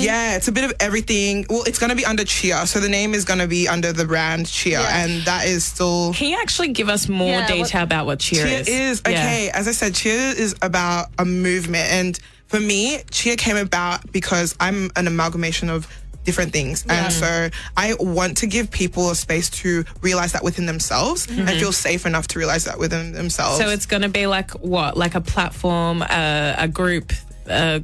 [0.05, 1.47] Yeah, it's a bit of everything.
[1.49, 2.67] Well, it's going to be under Chia.
[2.67, 4.81] So the name is going to be under the brand Chia.
[4.81, 5.05] Yeah.
[5.05, 6.13] And that is still.
[6.15, 8.69] Can you actually give us more Yeah, what- detail about what cheer Chia is?
[8.69, 9.13] is, Yeah.
[9.13, 11.91] okay, as I said, Chia is about a movement.
[11.91, 15.89] And for me, Chia came about because I'm an amalgamation of
[16.25, 16.85] different things.
[16.89, 21.47] And so I want to give people a space to realize that within themselves and
[21.51, 23.59] feel safe enough to realize that within themselves.
[23.59, 24.97] So it's going to be like what?
[24.97, 27.13] Like a platform, uh, a group,
[27.47, 27.81] uh,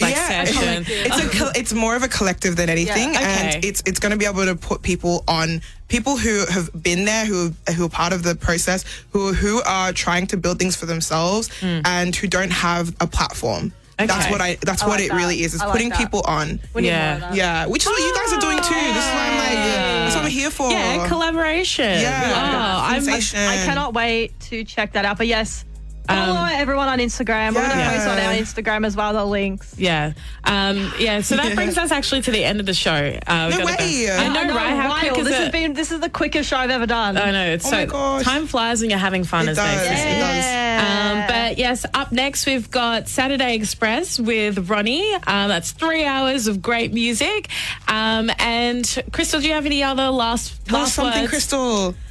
[0.00, 0.84] like yeah, session.
[0.88, 3.20] it's a col- it's more of a collective than anything, Yeah.
[3.54, 7.04] and it's it's going to be able to put people on people who have been
[7.04, 10.74] there, who who are part of the process, who who are trying to build things
[10.76, 13.72] for themselves, and who don't have a platform.
[13.98, 14.32] That's Hmm.
[14.32, 14.56] What I.
[14.62, 15.16] That's I what like it that.
[15.16, 15.54] really is.
[15.54, 15.98] It's I like putting that.
[15.98, 16.58] people on.
[16.74, 17.06] We need Yeah.
[17.06, 17.34] more of that.
[17.36, 18.74] Yeah, which is what you guys are doing too.
[18.74, 20.70] This is why I'm like, that's what I'm here for.
[20.72, 22.00] Yeah, collaboration.
[22.00, 22.32] Yeah.
[22.34, 25.18] Oh, I'm, I cannot wait to check that out.
[25.18, 25.64] But yes,
[26.08, 27.54] follow Um, everyone on Instagram.
[27.54, 27.96] We're going to Yeah.
[27.96, 29.74] post on our Instagram as well the links.
[29.76, 30.12] yeah.
[30.44, 31.20] Um, yeah.
[31.20, 31.54] So that Yeah.
[31.54, 33.18] brings us actually to the end of the show.
[33.26, 34.10] Uh, No way.
[34.10, 34.74] I know, right?
[34.76, 35.00] How wild.
[35.08, 35.42] quick is this it?
[35.42, 37.16] has been this is the quickest show I've ever done.
[37.16, 37.46] I know.
[37.52, 39.86] It's Oh so time flies when you're having fun, It as they does.
[39.86, 40.16] say.
[40.16, 40.82] It does.
[40.82, 45.14] Um, but yes, up next we've got Saturday Express with Ronnie.
[45.14, 47.48] Um, that's three hours of great music.
[47.88, 51.30] Um, and Crystal, do you have any other last last something, words?
[51.30, 51.94] Crystal.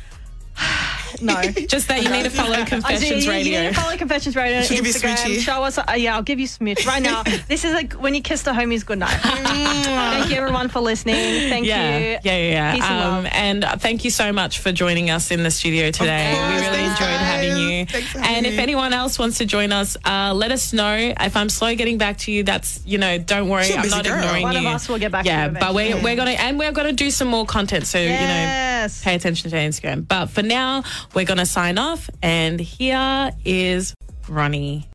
[1.21, 1.41] no.
[1.67, 3.59] Just that you need to follow Confessions you, Radio.
[3.61, 5.39] You need to follow Confessions Radio on give you Instagram.
[5.39, 5.77] Show us.
[5.77, 7.23] Uh, yeah, I'll give you smooch right now.
[7.47, 9.09] this is like when you kiss the homies goodnight.
[9.21, 11.15] Thank you everyone for listening.
[11.49, 12.05] Thank yeah, you.
[12.05, 12.73] yeah, yeah, yeah.
[12.75, 13.31] Peace and Um, love.
[13.33, 16.33] and uh, thank you so much for joining us in the studio today.
[16.33, 17.85] course, we really thanks, enjoyed having you.
[17.85, 21.13] Thanks for and if anyone else wants to join us, uh, let us know.
[21.19, 23.89] If I'm slow getting back to you, that's you know, don't worry, She's a I'm
[23.89, 24.17] not girl.
[24.19, 24.59] ignoring One you.
[24.59, 26.03] of us will get back Yeah, you but we're eventually.
[26.03, 27.87] we're gonna and we're gonna do some more content.
[27.87, 30.07] So you know, pay attention to Instagram.
[30.07, 30.83] But for now,
[31.13, 32.09] we're gonna sign off.
[32.21, 33.93] And here is
[34.27, 34.87] Ronnie.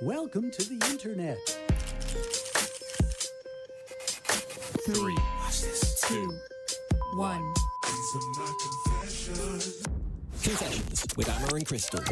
[0.00, 1.38] Welcome to the internet.
[4.84, 5.16] Three,
[6.08, 6.38] two,
[7.14, 7.54] one.
[10.42, 12.02] Confessions with Amber and Crystal.